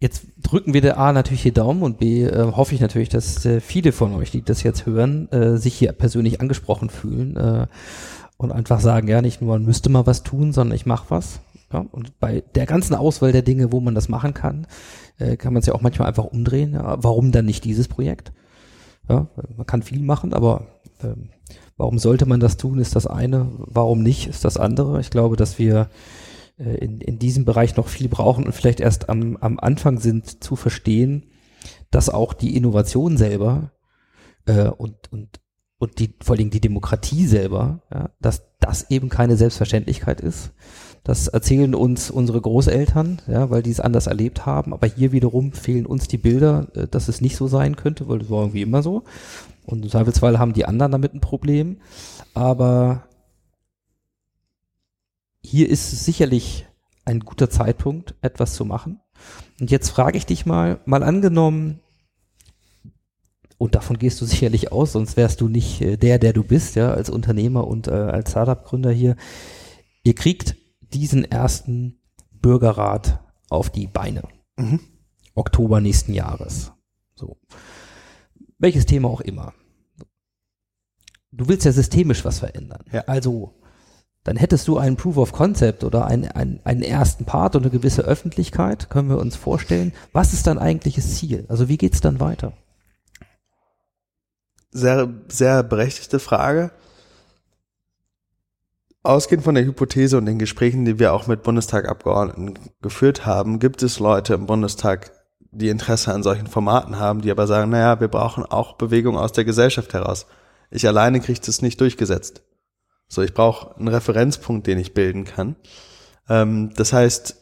[0.00, 3.44] Jetzt drücken wir der A natürlich hier Daumen und B äh, hoffe ich natürlich, dass
[3.44, 7.66] äh, viele von euch, die das jetzt hören, äh, sich hier persönlich angesprochen fühlen äh,
[8.36, 11.40] und einfach sagen, ja, nicht nur man müsste mal was tun, sondern ich mache was.
[11.72, 14.68] Ja, und bei der ganzen Auswahl der Dinge, wo man das machen kann,
[15.18, 16.74] äh, kann man es ja auch manchmal einfach umdrehen.
[16.74, 18.32] Ja, warum dann nicht dieses Projekt?
[19.08, 19.26] Ja,
[19.56, 20.66] man kann viel machen, aber
[21.02, 21.08] äh,
[21.76, 23.50] warum sollte man das tun, ist das eine.
[23.58, 25.00] Warum nicht, ist das andere.
[25.00, 25.88] Ich glaube, dass wir
[26.64, 30.56] in, in diesem Bereich noch viel brauchen und vielleicht erst am, am Anfang sind zu
[30.56, 31.26] verstehen,
[31.90, 33.72] dass auch die Innovation selber
[34.46, 35.40] äh, und, und,
[35.78, 40.52] und die, vor allem die Demokratie selber, ja, dass das eben keine Selbstverständlichkeit ist.
[41.04, 44.74] Das erzählen uns unsere Großeltern, ja, weil die es anders erlebt haben.
[44.74, 48.18] Aber hier wiederum fehlen uns die Bilder, äh, dass es nicht so sein könnte, weil
[48.18, 49.04] das war irgendwie immer so.
[49.64, 51.78] Und im Zweifelsfall haben die anderen damit ein Problem.
[52.34, 53.07] Aber
[55.42, 56.66] hier ist es sicherlich
[57.04, 59.00] ein guter Zeitpunkt, etwas zu machen.
[59.60, 61.80] Und jetzt frage ich dich mal, mal angenommen,
[63.58, 66.76] und davon gehst du sicherlich aus, sonst wärst du nicht äh, der, der du bist,
[66.76, 69.16] ja, als Unternehmer und äh, als Startup-Gründer hier.
[70.04, 73.20] Ihr kriegt diesen ersten Bürgerrat
[73.50, 74.22] auf die Beine.
[74.56, 74.80] Mhm.
[75.34, 76.72] Oktober nächsten Jahres.
[77.14, 77.36] So.
[78.58, 79.52] Welches Thema auch immer.
[81.30, 82.84] Du willst ja systemisch was verändern.
[82.90, 83.02] Ja.
[83.02, 83.60] Also
[84.28, 87.70] dann hättest du einen Proof of Concept oder einen, einen, einen ersten Part und eine
[87.70, 89.94] gewisse Öffentlichkeit, können wir uns vorstellen.
[90.12, 91.46] Was ist dein eigentliches Ziel?
[91.48, 92.52] Also wie geht's dann weiter?
[94.70, 96.72] Sehr, sehr berechtigte Frage.
[99.02, 103.82] Ausgehend von der Hypothese und den Gesprächen, die wir auch mit Bundestagabgeordneten geführt haben, gibt
[103.82, 105.10] es Leute im Bundestag,
[105.52, 109.32] die Interesse an solchen Formaten haben, die aber sagen, naja, wir brauchen auch Bewegung aus
[109.32, 110.26] der Gesellschaft heraus.
[110.70, 112.42] Ich alleine kriege das nicht durchgesetzt.
[113.08, 115.56] So, ich brauche einen Referenzpunkt, den ich bilden kann.
[116.28, 117.36] Ähm, das heißt,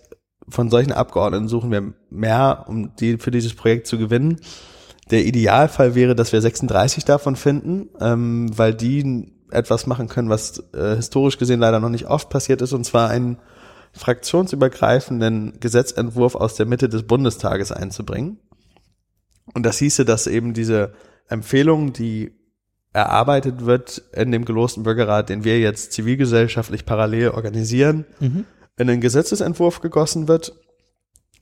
[0.48, 4.40] von solchen Abgeordneten suchen wir mehr, um die für dieses Projekt zu gewinnen.
[5.10, 10.58] Der Idealfall wäre, dass wir 36 davon finden, ähm, weil die etwas machen können, was
[10.72, 13.38] äh, historisch gesehen leider noch nicht oft passiert ist, und zwar einen
[13.92, 18.38] fraktionsübergreifenden Gesetzentwurf aus der Mitte des Bundestages einzubringen.
[19.54, 20.92] Und das hieße, dass eben diese
[21.28, 22.35] Empfehlungen, die
[22.96, 28.46] erarbeitet wird in dem gelosten Bürgerrat, den wir jetzt zivilgesellschaftlich parallel organisieren, mhm.
[28.78, 30.54] in einen Gesetzesentwurf gegossen wird.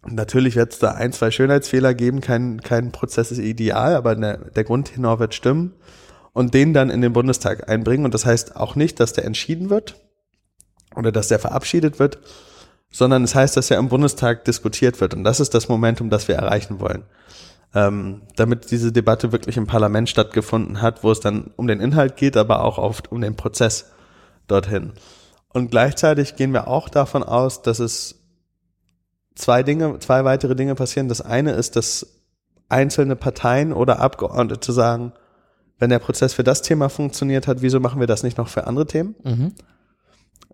[0.04, 4.38] Natürlich wird es da ein, zwei Schönheitsfehler geben, kein, kein Prozess ist ideal, aber der,
[4.50, 5.74] der Grundtenor wird stimmen
[6.32, 8.04] und den dann in den Bundestag einbringen.
[8.04, 9.94] Und das heißt auch nicht, dass der entschieden wird
[10.96, 12.18] oder dass der verabschiedet wird,
[12.90, 15.14] sondern es heißt, dass er im Bundestag diskutiert wird.
[15.14, 17.04] Und das ist das Momentum, das wir erreichen wollen
[17.74, 22.16] ähm, damit diese Debatte wirklich im Parlament stattgefunden hat, wo es dann um den Inhalt
[22.16, 23.90] geht, aber auch oft um den Prozess
[24.46, 24.92] dorthin.
[25.52, 28.20] Und gleichzeitig gehen wir auch davon aus, dass es
[29.34, 31.08] zwei Dinge, zwei weitere Dinge passieren.
[31.08, 32.22] Das eine ist, dass
[32.68, 35.12] einzelne Parteien oder Abgeordnete sagen,
[35.78, 38.66] wenn der Prozess für das Thema funktioniert hat, wieso machen wir das nicht noch für
[38.66, 39.16] andere Themen?
[39.24, 39.52] Mhm.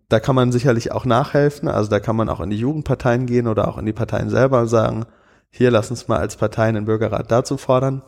[0.09, 1.69] Da kann man sicherlich auch nachhelfen.
[1.69, 4.61] Also da kann man auch in die Jugendparteien gehen oder auch in die Parteien selber
[4.61, 5.05] und sagen,
[5.51, 8.03] hier lass uns mal als Parteien einen Bürgerrat dazu fordern.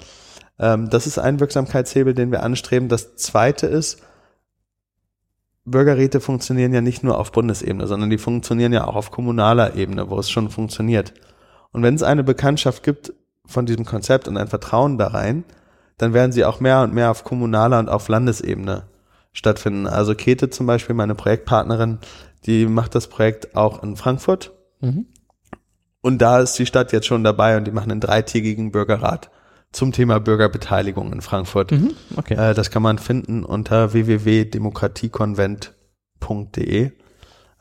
[0.58, 2.88] Ähm, das ist ein Wirksamkeitshebel, den wir anstreben.
[2.88, 4.02] Das zweite ist,
[5.64, 10.10] Bürgerräte funktionieren ja nicht nur auf Bundesebene, sondern die funktionieren ja auch auf kommunaler Ebene,
[10.10, 11.14] wo es schon funktioniert.
[11.72, 13.12] Und wenn es eine Bekanntschaft gibt
[13.46, 15.44] von diesem Konzept und ein Vertrauen da rein,
[15.98, 18.84] dann werden sie auch mehr und mehr auf kommunaler und auf Landesebene
[19.32, 19.86] stattfinden.
[19.86, 21.98] Also Käthe zum Beispiel, meine Projektpartnerin,
[22.44, 24.52] die macht das Projekt auch in Frankfurt.
[24.80, 25.06] Mhm.
[26.02, 29.30] Und da ist die Stadt jetzt schon dabei und die machen einen dreitägigen Bürgerrat
[29.72, 31.72] zum Thema Bürgerbeteiligung in Frankfurt.
[31.72, 32.34] Mhm, okay.
[32.34, 36.92] Äh, das kann man finden unter www.demokratiekonvent.de.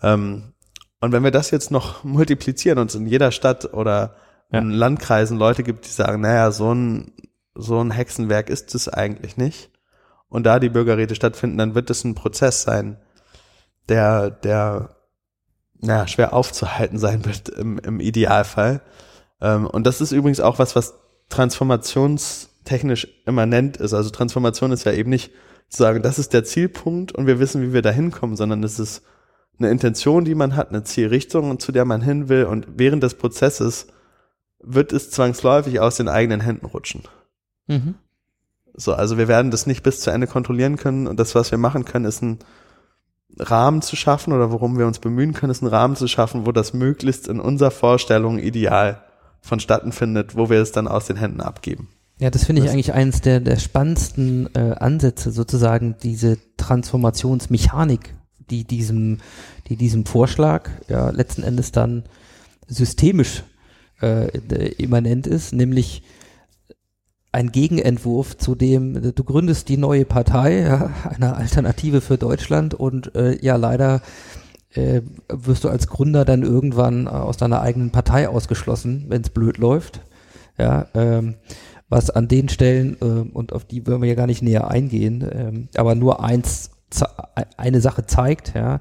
[0.02, 0.54] Ähm,
[1.00, 4.16] und wenn wir das jetzt noch multiplizieren und es in jeder Stadt oder
[4.52, 4.60] ja.
[4.60, 7.14] in Landkreisen Leute gibt, die sagen, naja, so ein,
[7.56, 9.72] so ein Hexenwerk ist es eigentlich nicht.
[10.28, 12.98] Und da die Bürgerräte stattfinden, dann wird es ein Prozess sein,
[13.90, 14.98] der, der
[15.82, 18.82] naja, schwer aufzuhalten sein wird im, im Idealfall.
[19.42, 20.94] Ähm, und das ist übrigens auch was, was
[21.30, 23.94] transformationstechnisch immanent ist.
[23.94, 25.32] Also Transformation ist ja eben nicht
[25.70, 28.78] zu sagen, das ist der Zielpunkt und wir wissen, wie wir da hinkommen, sondern es
[28.78, 29.04] ist
[29.58, 32.46] eine Intention, die man hat, eine Zielrichtung, zu der man hin will.
[32.46, 33.88] Und während des Prozesses
[34.60, 37.04] wird es zwangsläufig aus den eigenen Händen rutschen.
[37.68, 37.96] Mhm.
[38.74, 41.08] So, also wir werden das nicht bis zu Ende kontrollieren können.
[41.08, 42.40] Und das, was wir machen können, ist ein
[43.40, 46.52] Rahmen zu schaffen oder worum wir uns bemühen können, ist einen Rahmen zu schaffen, wo
[46.52, 49.02] das möglichst in unserer Vorstellung ideal
[49.42, 51.88] vonstatten findet, wo wir es dann aus den Händen abgeben.
[52.20, 58.14] Ja, das finde ich Das- eigentlich eines der, der spannendsten äh, Ansätze, sozusagen diese Transformationsmechanik,
[58.50, 59.18] die diesem,
[59.68, 62.04] die diesem Vorschlag ja letzten Endes dann
[62.68, 63.44] systemisch
[64.02, 66.04] äh, äh, immanent ist, nämlich
[67.32, 73.16] ein Gegenentwurf zu dem, du gründest die neue Partei, ja, eine Alternative für Deutschland und
[73.16, 74.02] äh, ja, leider
[74.74, 79.30] äh, wirst du als Gründer dann irgendwann äh, aus deiner eigenen Partei ausgeschlossen, wenn es
[79.30, 80.02] blöd läuft.
[80.58, 81.36] Ja, ähm,
[81.90, 85.28] was an den Stellen, äh, und auf die wollen wir ja gar nicht näher eingehen,
[85.32, 87.08] ähm, aber nur eins, ze-
[87.58, 88.80] eine Sache zeigt, ja,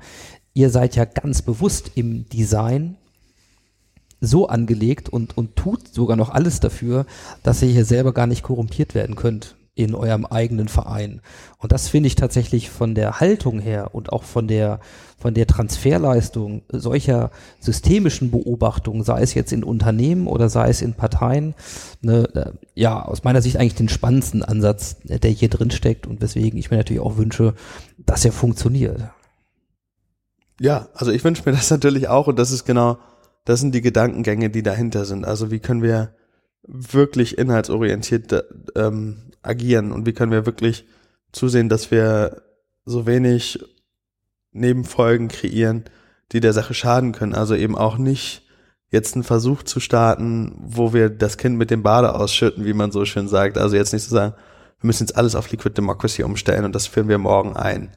[0.55, 2.97] ihr seid ja ganz bewusst im Design
[4.21, 7.07] so angelegt und, und tut sogar noch alles dafür,
[7.43, 11.21] dass ihr hier selber gar nicht korrumpiert werden könnt in eurem eigenen Verein.
[11.59, 14.81] Und das finde ich tatsächlich von der Haltung her und auch von der,
[15.17, 20.95] von der Transferleistung solcher systemischen Beobachtungen, sei es jetzt in Unternehmen oder sei es in
[20.95, 21.55] Parteien,
[22.03, 26.21] ne, äh, ja, aus meiner Sicht eigentlich den spannendsten Ansatz, der hier drin steckt und
[26.21, 27.55] weswegen ich mir natürlich auch wünsche,
[27.99, 29.01] dass er funktioniert.
[30.61, 32.99] Ja, also ich wünsche mir das natürlich auch und das ist genau,
[33.45, 35.25] das sind die Gedankengänge, die dahinter sind.
[35.25, 36.15] Also wie können wir
[36.63, 38.43] wirklich inhaltsorientiert äh,
[38.77, 40.85] ähm, agieren und wie können wir wirklich
[41.33, 42.43] zusehen, dass wir
[42.85, 43.65] so wenig
[44.53, 45.85] Nebenfolgen kreieren,
[46.33, 47.35] die der Sache schaden können.
[47.35, 48.47] Also eben auch nicht
[48.91, 52.91] jetzt einen Versuch zu starten, wo wir das Kind mit dem Bade ausschütten, wie man
[52.91, 53.57] so schön sagt.
[53.57, 54.35] Also jetzt nicht zu sagen,
[54.81, 57.97] wir müssen jetzt alles auf Liquid Democracy umstellen und das führen wir morgen ein.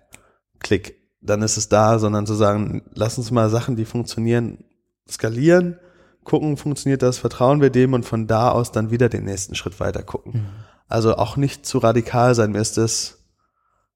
[0.59, 4.63] Klick, dann ist es da, sondern zu sagen, lass uns mal Sachen, die funktionieren,
[5.09, 5.79] skalieren,
[6.23, 9.79] gucken, funktioniert das, vertrauen wir dem und von da aus dann wieder den nächsten Schritt
[9.79, 10.45] weiter gucken.
[10.87, 13.19] Also auch nicht zu radikal sein, mir ist das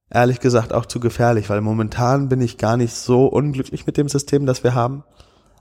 [0.10, 4.10] ehrlich gesagt auch zu gefährlich, weil momentan bin ich gar nicht so unglücklich mit dem
[4.10, 5.04] System, das wir haben.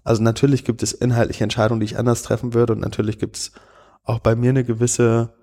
[0.05, 3.53] Also natürlich gibt es inhaltliche Entscheidungen, die ich anders treffen würde und natürlich gibt es
[4.05, 5.35] auch bei mir eine gewisse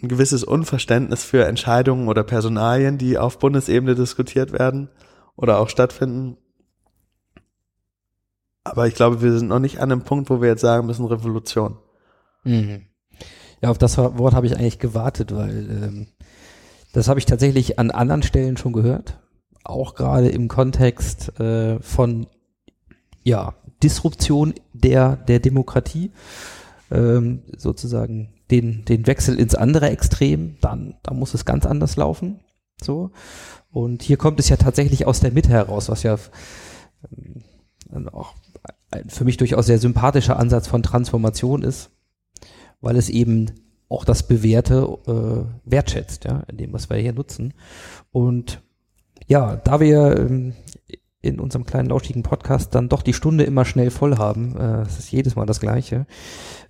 [0.00, 4.88] ein gewisses Unverständnis für Entscheidungen oder Personalien, die auf Bundesebene diskutiert werden
[5.36, 6.38] oder auch stattfinden.
[8.72, 11.04] Aber ich glaube, wir sind noch nicht an einem Punkt, wo wir jetzt sagen müssen,
[11.04, 11.76] Revolution.
[12.42, 12.86] Mhm.
[13.60, 16.06] Ja, auf das Wort habe ich eigentlich gewartet, weil ähm,
[16.94, 19.20] das habe ich tatsächlich an anderen Stellen schon gehört.
[19.62, 22.28] Auch gerade im Kontext äh, von
[23.24, 26.10] ja, Disruption der, der Demokratie,
[26.90, 32.40] ähm, sozusagen den, den Wechsel ins andere Extrem, dann, dann muss es ganz anders laufen.
[32.82, 33.10] So.
[33.70, 36.16] Und hier kommt es ja tatsächlich aus der Mitte heraus, was ja
[37.92, 38.34] ähm, auch
[39.08, 41.90] für mich durchaus sehr sympathischer Ansatz von Transformation ist,
[42.80, 43.50] weil es eben
[43.88, 47.54] auch das Bewährte äh, wertschätzt, ja, in dem, was wir hier nutzen.
[48.10, 48.62] Und
[49.26, 50.54] ja, da wir ähm,
[51.20, 54.98] in unserem kleinen lauschigen Podcast dann doch die Stunde immer schnell voll haben, äh, es
[54.98, 56.06] ist jedes Mal das Gleiche,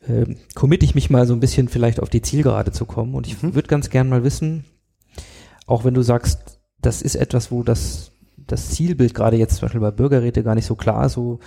[0.07, 3.15] äh, committe ich mich mal so ein bisschen vielleicht auf die Zielgerade zu kommen.
[3.15, 3.55] Und ich Mhm.
[3.55, 4.65] würde ganz gern mal wissen,
[5.67, 9.81] auch wenn du sagst, das ist etwas, wo das, das Zielbild gerade jetzt zum Beispiel
[9.81, 11.39] bei Bürgerräte gar nicht so klar ist, so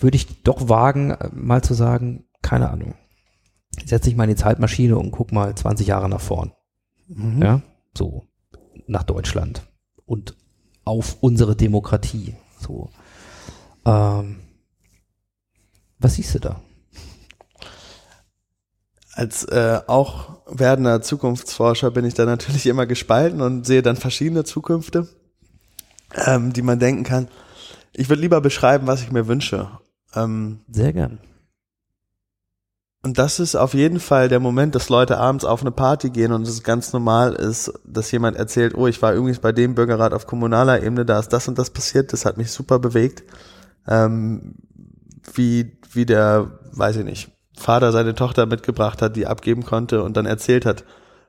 [0.00, 2.94] würde ich doch wagen, äh, mal zu sagen, keine Ahnung,
[3.84, 6.52] setz dich mal in die Zeitmaschine und guck mal 20 Jahre nach vorn.
[7.08, 7.42] Mhm.
[7.42, 7.62] Ja,
[7.96, 8.26] so
[8.86, 9.62] nach Deutschland
[10.06, 10.36] und
[10.84, 12.36] auf unsere Demokratie.
[12.60, 12.90] So.
[13.86, 14.40] Ähm,
[15.98, 16.60] was siehst du da?
[19.12, 24.44] Als äh, auch werdender Zukunftsforscher bin ich da natürlich immer gespalten und sehe dann verschiedene
[24.44, 25.08] Zukünfte,
[26.26, 27.28] ähm, die man denken kann.
[27.92, 29.70] Ich würde lieber beschreiben, was ich mir wünsche.
[30.14, 31.18] Ähm, Sehr gern.
[33.04, 36.32] Und das ist auf jeden Fall der Moment, dass Leute abends auf eine Party gehen
[36.32, 40.14] und es ganz normal ist, dass jemand erzählt, oh, ich war übrigens bei dem Bürgerrat
[40.14, 43.22] auf kommunaler Ebene, da ist das und das passiert, das hat mich super bewegt.
[43.86, 44.54] Ähm,
[45.34, 50.16] wie, wie der, weiß ich nicht, Vater seine Tochter mitgebracht hat, die abgeben konnte und
[50.16, 50.84] dann erzählt hat,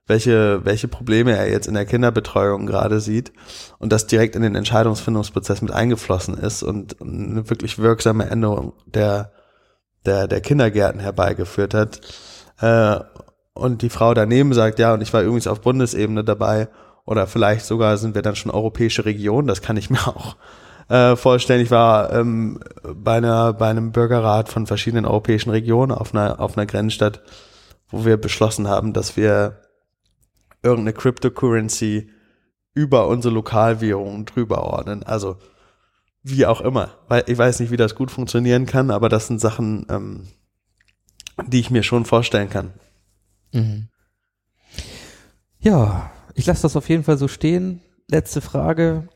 [0.07, 3.33] welche, welche Probleme er jetzt in der Kinderbetreuung gerade sieht
[3.79, 9.31] und das direkt in den Entscheidungsfindungsprozess mit eingeflossen ist und eine wirklich wirksame Änderung der,
[10.05, 12.01] der, der Kindergärten herbeigeführt hat.
[12.59, 12.99] Äh,
[13.53, 16.67] und die Frau daneben sagt, ja, und ich war übrigens auf Bundesebene dabei
[17.05, 20.35] oder vielleicht sogar sind wir dann schon europäische Region, das kann ich mir auch
[20.87, 21.61] äh, vorstellen.
[21.61, 26.57] Ich war ähm, bei, einer, bei einem Bürgerrat von verschiedenen europäischen Regionen auf einer, auf
[26.57, 27.21] einer Grenzstadt,
[27.89, 29.64] wo wir beschlossen haben, dass wir
[30.65, 32.09] irgendeine Cryptocurrency
[32.73, 35.03] über unsere Lokalwährungen drüber ordnen.
[35.03, 35.37] Also
[36.23, 36.97] wie auch immer.
[37.27, 40.27] Ich weiß nicht, wie das gut funktionieren kann, aber das sind Sachen, ähm,
[41.47, 42.73] die ich mir schon vorstellen kann.
[43.53, 43.89] Mhm.
[45.59, 47.81] Ja, ich lasse das auf jeden Fall so stehen.
[48.09, 49.07] Letzte Frage.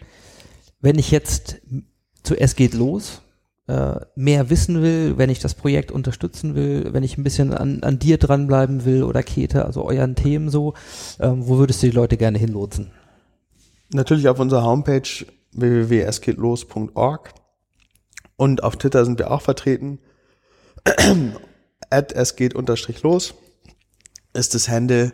[0.80, 1.61] Wenn ich jetzt
[2.23, 3.21] zu Es geht los
[4.15, 7.99] mehr wissen will, wenn ich das Projekt unterstützen will, wenn ich ein bisschen an, an
[7.99, 10.73] dir dranbleiben will oder Kete, also euren Themen so,
[11.19, 12.91] ähm, wo würdest du die Leute gerne hinlotsen?
[13.91, 15.07] Natürlich auf unserer Homepage
[15.51, 17.33] www.esgehtlos.org
[18.37, 19.99] und auf Twitter sind wir auch vertreten.
[21.91, 22.53] At es geht
[23.03, 23.33] los
[24.33, 25.13] ist das Handle.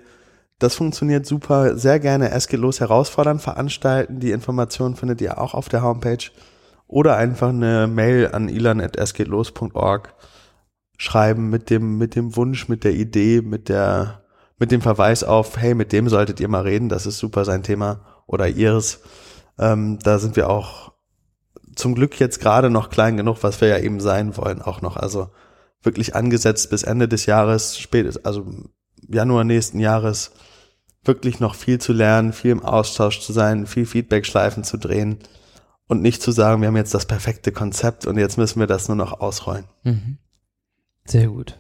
[0.60, 1.78] Das funktioniert super.
[1.78, 4.20] Sehr gerne Es geht los herausfordern, veranstalten.
[4.20, 6.32] Die Informationen findet ihr auch auf der Homepage.
[6.88, 10.14] Oder einfach eine Mail an ilan.esgehtlos.org
[10.98, 14.24] schreiben mit dem, mit dem Wunsch, mit der Idee, mit der,
[14.58, 17.64] mit dem Verweis auf, hey, mit dem solltet ihr mal reden, das ist super sein
[17.64, 19.02] Thema oder ihres.
[19.60, 20.94] Ähm, da sind wir auch
[21.76, 24.96] zum Glück jetzt gerade noch klein genug, was wir ja eben sein wollen, auch noch.
[24.96, 25.32] Also
[25.82, 28.46] wirklich angesetzt bis Ende des Jahres, spät, also
[29.08, 30.32] Januar nächsten Jahres,
[31.04, 35.20] wirklich noch viel zu lernen, viel im Austausch zu sein, viel Feedback-Schleifen zu drehen
[35.88, 38.88] und nicht zu sagen, wir haben jetzt das perfekte Konzept und jetzt müssen wir das
[38.88, 39.66] nur noch ausrollen.
[39.84, 40.18] Mhm.
[41.06, 41.58] Sehr gut.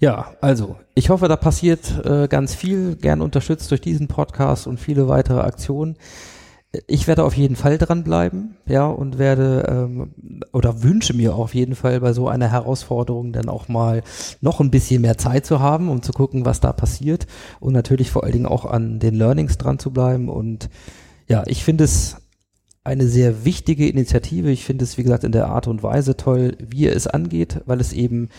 [0.00, 4.78] Ja, also ich hoffe, da passiert äh, ganz viel, gern unterstützt durch diesen Podcast und
[4.78, 5.96] viele weitere Aktionen.
[6.86, 10.14] Ich werde auf jeden Fall dranbleiben, ja, und werde ähm,
[10.52, 14.02] oder wünsche mir auf jeden Fall bei so einer Herausforderung dann auch mal
[14.42, 17.26] noch ein bisschen mehr Zeit zu haben, um zu gucken, was da passiert
[17.58, 20.28] und natürlich vor allen Dingen auch an den Learnings dran zu bleiben.
[20.28, 20.68] Und
[21.26, 22.27] ja, ich finde es
[22.88, 24.50] eine sehr wichtige Initiative.
[24.50, 27.60] Ich finde es, wie gesagt, in der Art und Weise toll, wie er es angeht,
[27.66, 28.30] weil es eben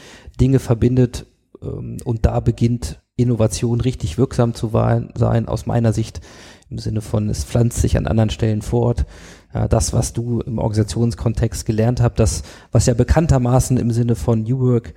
[0.42, 1.28] Dinge verbindet
[1.62, 4.72] ähm, und da beginnt Innovation richtig wirksam zu
[5.16, 6.22] sein, aus meiner Sicht
[6.70, 9.06] im Sinne von, es pflanzt sich an anderen Stellen fort.
[9.54, 14.44] Ja, das, was du im Organisationskontext gelernt hast, das, was ja bekanntermaßen im Sinne von
[14.44, 14.94] New Work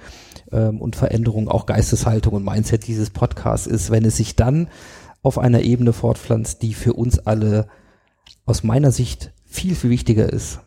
[0.50, 4.68] ähm, und Veränderung auch Geisteshaltung und Mindset dieses Podcasts ist, wenn es sich dann
[5.22, 7.66] auf einer Ebene fortpflanzt, die für uns alle
[8.44, 10.60] aus meiner Sicht viel, viel wichtiger ist,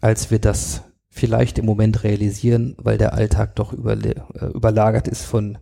[0.00, 4.14] als wir das vielleicht im Moment realisieren, weil der Alltag doch äh,
[4.52, 5.58] überlagert ist von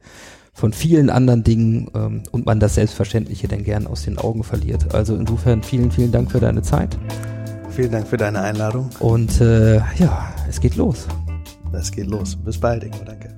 [0.54, 4.94] von vielen anderen Dingen ähm, und man das Selbstverständliche dann gern aus den Augen verliert.
[4.94, 6.96] Also insofern vielen, vielen Dank für deine Zeit.
[7.70, 8.88] Vielen Dank für deine Einladung.
[9.00, 11.08] Und äh, ja, es geht los.
[11.72, 12.36] Es geht los.
[12.36, 12.98] Bis bald, Ingo.
[13.04, 13.34] Danke.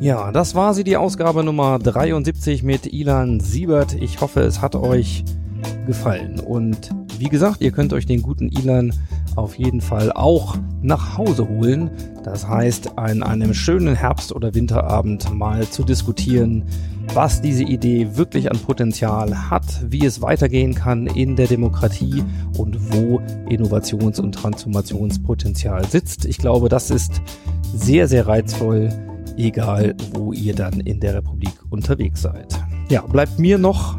[0.00, 3.94] Ja, das war sie, die Ausgabe Nummer 73 mit Ilan Siebert.
[3.94, 5.24] Ich hoffe, es hat euch
[5.88, 6.38] gefallen.
[6.38, 8.92] Und wie gesagt, ihr könnt euch den guten Ilan
[9.34, 11.90] auf jeden Fall auch nach Hause holen.
[12.22, 16.62] Das heißt, an einem schönen Herbst- oder Winterabend mal zu diskutieren,
[17.12, 22.22] was diese Idee wirklich an Potenzial hat, wie es weitergehen kann in der Demokratie
[22.56, 26.24] und wo Innovations- und Transformationspotenzial sitzt.
[26.24, 27.20] Ich glaube, das ist
[27.74, 28.90] sehr, sehr reizvoll,
[29.38, 32.58] egal wo ihr dann in der Republik unterwegs seid.
[32.90, 33.96] Ja, bleibt mir noch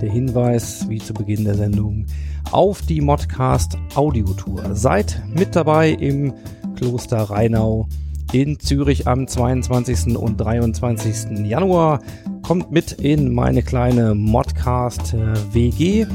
[0.00, 2.06] der Hinweis, wie zu Beginn der Sendung,
[2.52, 4.74] auf die Modcast Audiotour.
[4.74, 6.34] Seid mit dabei im
[6.76, 7.88] Kloster Rheinau
[8.32, 10.16] in Zürich am 22.
[10.16, 11.46] und 23.
[11.46, 12.00] Januar.
[12.42, 16.06] Kommt mit in meine kleine Modcast äh, WG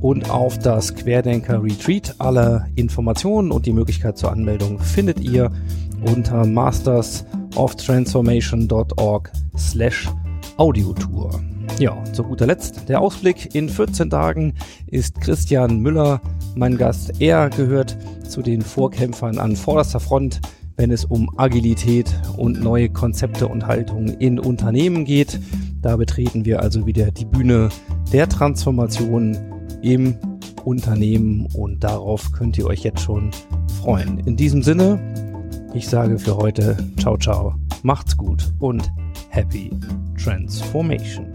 [0.00, 2.16] und auf das Querdenker Retreat.
[2.18, 5.50] Alle Informationen und die Möglichkeit zur Anmeldung findet ihr
[6.02, 10.08] unter mastersoftransformation.org slash
[10.56, 11.40] Audiotour.
[11.78, 13.54] Ja, zu guter Letzt der Ausblick.
[13.54, 14.54] In 14 Tagen
[14.86, 16.20] ist Christian Müller
[16.56, 17.20] mein Gast.
[17.20, 17.96] Er gehört
[18.28, 20.40] zu den Vorkämpfern an vorderster Front,
[20.76, 25.38] wenn es um Agilität und neue Konzepte und Haltungen in Unternehmen geht.
[25.80, 27.68] Da betreten wir also wieder die Bühne
[28.12, 29.38] der Transformation
[29.82, 30.16] im
[30.64, 33.30] Unternehmen und darauf könnt ihr euch jetzt schon
[33.80, 34.18] freuen.
[34.18, 34.98] In diesem Sinne,
[35.74, 38.90] ich sage für heute ciao ciao, macht's gut und
[39.30, 39.70] happy
[40.22, 41.27] transformation.